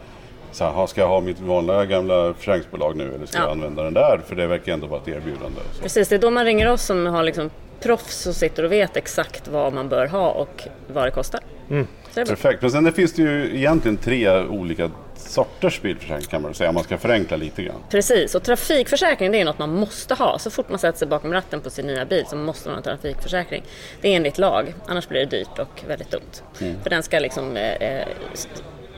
[0.53, 3.45] så här, "Ha, ska jag ha mitt vanliga gamla försäkringsbolag nu eller ska Ja.
[3.45, 4.21] jag använda den där?
[4.27, 5.61] För det verkar ändå vara ett erbjudande.
[5.73, 5.83] Så.
[5.83, 8.97] Precis, det är då man ringer oss som har liksom proffs och sitter och vet
[8.97, 11.41] exakt vad man bör ha och vad det kostar.
[11.69, 11.75] Så
[12.15, 12.25] bra.
[12.25, 16.75] Perfekt, men sen finns det ju egentligen tre olika sorters bilförsäkring kan man säga, om
[16.75, 17.81] man ska förenkla lite grann.
[17.91, 20.39] Precis, och trafikförsäkring det är något man måste ha.
[20.39, 22.83] Så fort man sätter sig bakom ratten på sin nya bil så måste man ha
[22.83, 23.63] trafikförsäkring.
[24.01, 26.75] Det är enligt lag, annars blir det dyrt och väldigt dumt.
[26.83, 28.09] För den ska liksom eh, eh,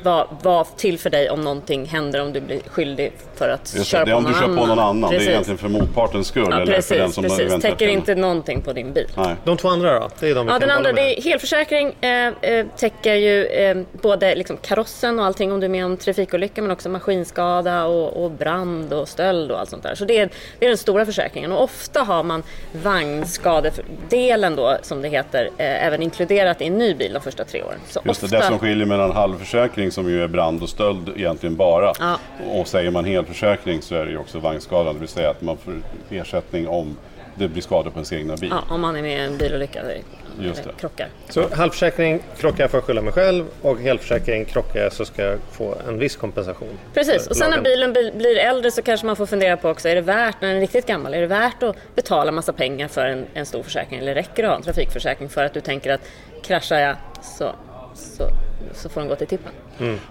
[0.05, 3.91] vara var till för dig om någonting händer om du blir skyldig för att Just
[3.91, 4.59] köra det, det är på om någon du kör annan.
[4.59, 5.11] på någon annan.
[5.11, 5.27] Precis.
[5.27, 6.47] Det är egentligen för motpartens skull.
[6.51, 7.63] Ja, eller precis, för den som precis.
[7.63, 9.07] täcker inte någonting på din bil.
[9.17, 9.35] Nej.
[9.45, 10.09] De två andra då?
[10.21, 11.95] Det är de vi Ja, den andra det är helförsäkring.
[12.01, 15.97] Eh, eh, täcker ju eh, både liksom karossen och allting om du är med om
[15.97, 19.95] trafikolycka men också maskinskada och, och brand och stöld och allt sånt där.
[19.95, 22.43] Så det är, det är den stora försäkringen och ofta har man
[22.83, 27.63] vagnskadedelen då som det heter eh, även inkluderat i en ny bil de första tre
[27.63, 27.79] åren.
[27.89, 31.09] Så Just det, ofta, det som skiljer mellan halvförsäkring som ju är brand och stöld
[31.17, 31.93] egentligen bara.
[32.01, 32.19] Ja.
[32.61, 34.93] Och säger man helförsäkring så är det ju också vagnskada.
[34.93, 35.75] Det vill säga att man får
[36.11, 36.97] ersättning om
[37.35, 38.51] det blir skador på ens egna bil.
[38.53, 39.99] Ja, om man är med i en bilolycka eller,
[40.41, 40.79] Just eller det.
[40.81, 41.09] krockar.
[41.29, 45.23] Så halvförsäkring krockar jag får jag skylla mig själv och helförsäkring krockar jag så ska
[45.23, 46.69] jag få en viss kompensation.
[46.95, 49.69] Precis, för och sen när bilen bli- blir äldre så kanske man får fundera på
[49.69, 52.53] också, är det värt, när den är riktigt gammal, är det värt att betala massa
[52.53, 53.99] pengar för en, en stor försäkring?
[53.99, 56.01] Eller räcker det att ha en trafikförsäkring för att du tänker att
[56.43, 57.51] kraschar jag så,
[57.95, 58.29] så,
[58.73, 59.53] så får den gå till tippen?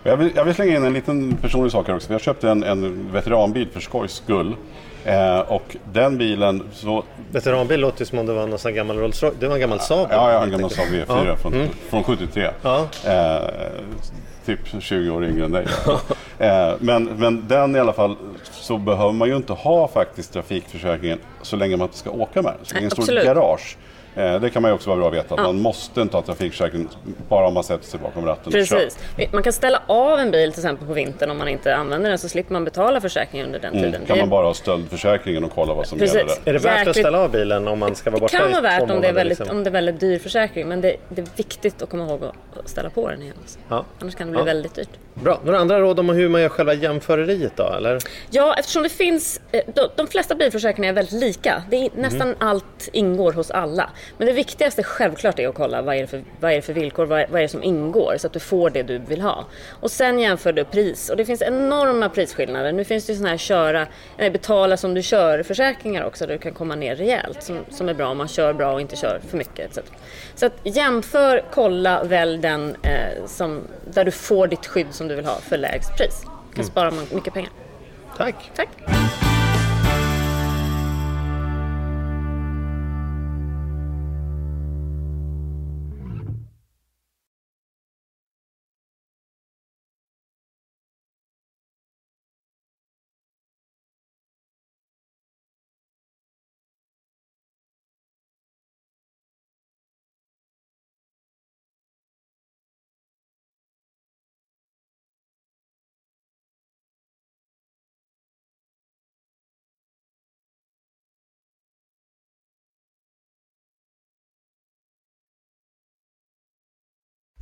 [0.04, 2.12] Jag, vill, jag vill slänga in en liten personlig sak här också.
[2.12, 4.56] Jag köpte en, en veteranbil för skojs skull.
[5.06, 7.04] Eh, och den bilen så...
[7.32, 9.36] Veteranbil låter ju som om det var någon gammal Rolls Royce.
[9.40, 10.08] Det var en gammal Saab.
[10.12, 11.22] Ja, jag har en gammal Saab V4 Ja.
[11.22, 11.38] Mm.
[11.38, 12.50] från, från 73.
[12.62, 12.88] Ja.
[13.06, 13.50] Eh,
[14.46, 15.66] typ 20 år yngre än dig.
[16.40, 18.16] eh, men, men den i alla fall
[18.52, 22.54] så behöver man ju inte ha faktiskt trafikförsäkringen så länge man inte ska åka med
[22.58, 22.66] den.
[22.66, 23.24] Så länge det står absolut.
[23.24, 23.78] ett garage.
[24.16, 25.34] Eh, det kan man ju också vara bra att veta.
[25.34, 25.46] Att Ja.
[25.48, 26.88] man måste inte ha trafikförsäkring
[27.30, 28.52] bara om man sätter sig bakom ratten.
[28.52, 29.00] Precis.
[29.32, 32.20] Man kan ställa av en bil till exempel på vintern om man inte använder den
[32.20, 33.84] så slipper man betala försäkringen under den Mm.
[33.92, 34.06] tiden.
[34.06, 36.16] Kan Det- man bara ha stöldförsäkringen och kolla vad som Precis.
[36.16, 36.50] gäller där.
[36.50, 38.52] Är det värt att ställa av bilen om man ska vara Det borta kan i
[38.52, 39.58] vara två värt om det, är månader, väldigt, liksom?
[39.58, 42.70] om det är väldigt dyr försäkring men det, det är viktigt att komma ihåg att
[42.70, 43.34] ställa på den igen.
[43.42, 43.60] Alltså.
[43.70, 43.86] Ja.
[44.02, 44.46] Annars kan det bli Ja.
[44.46, 44.90] väldigt dyrt.
[45.14, 45.40] Bra.
[45.44, 47.64] Några andra råd om hur man gör själva jämföreriet då?
[47.78, 48.00] Eller?
[48.30, 49.42] Ja, eftersom det finns...
[49.52, 51.64] eh, De, de flesta bilförsäkringar är väldigt lika.
[51.70, 53.90] Det är, nästan allt ingår hos alla.
[54.18, 56.74] Men det viktigaste självklart är att kolla vad är det för, vad är det för
[56.74, 59.22] villkor, vad är, vad är det som ingår så att du får det du vill
[59.22, 59.46] ha.
[59.80, 61.10] Och sen jämför du pris.
[61.10, 62.72] Och det finns enorma prisskillnader.
[62.72, 63.88] Nu finns det ju sådana här köra,
[64.18, 67.90] eh, betala som du kör försäkringar också där du kan komma ner rejält som, som
[67.90, 69.78] är bra om man kör bra och inte kör för mycket.
[69.78, 69.92] Etc.
[70.36, 73.62] Så att jämför, kolla, välj den eh, som,
[73.94, 76.26] där du får ditt skydd som du vill ha för lägst pris.
[76.50, 77.52] Du kan spara mycket pengar.
[78.18, 78.52] Tack.
[78.56, 78.70] Tack!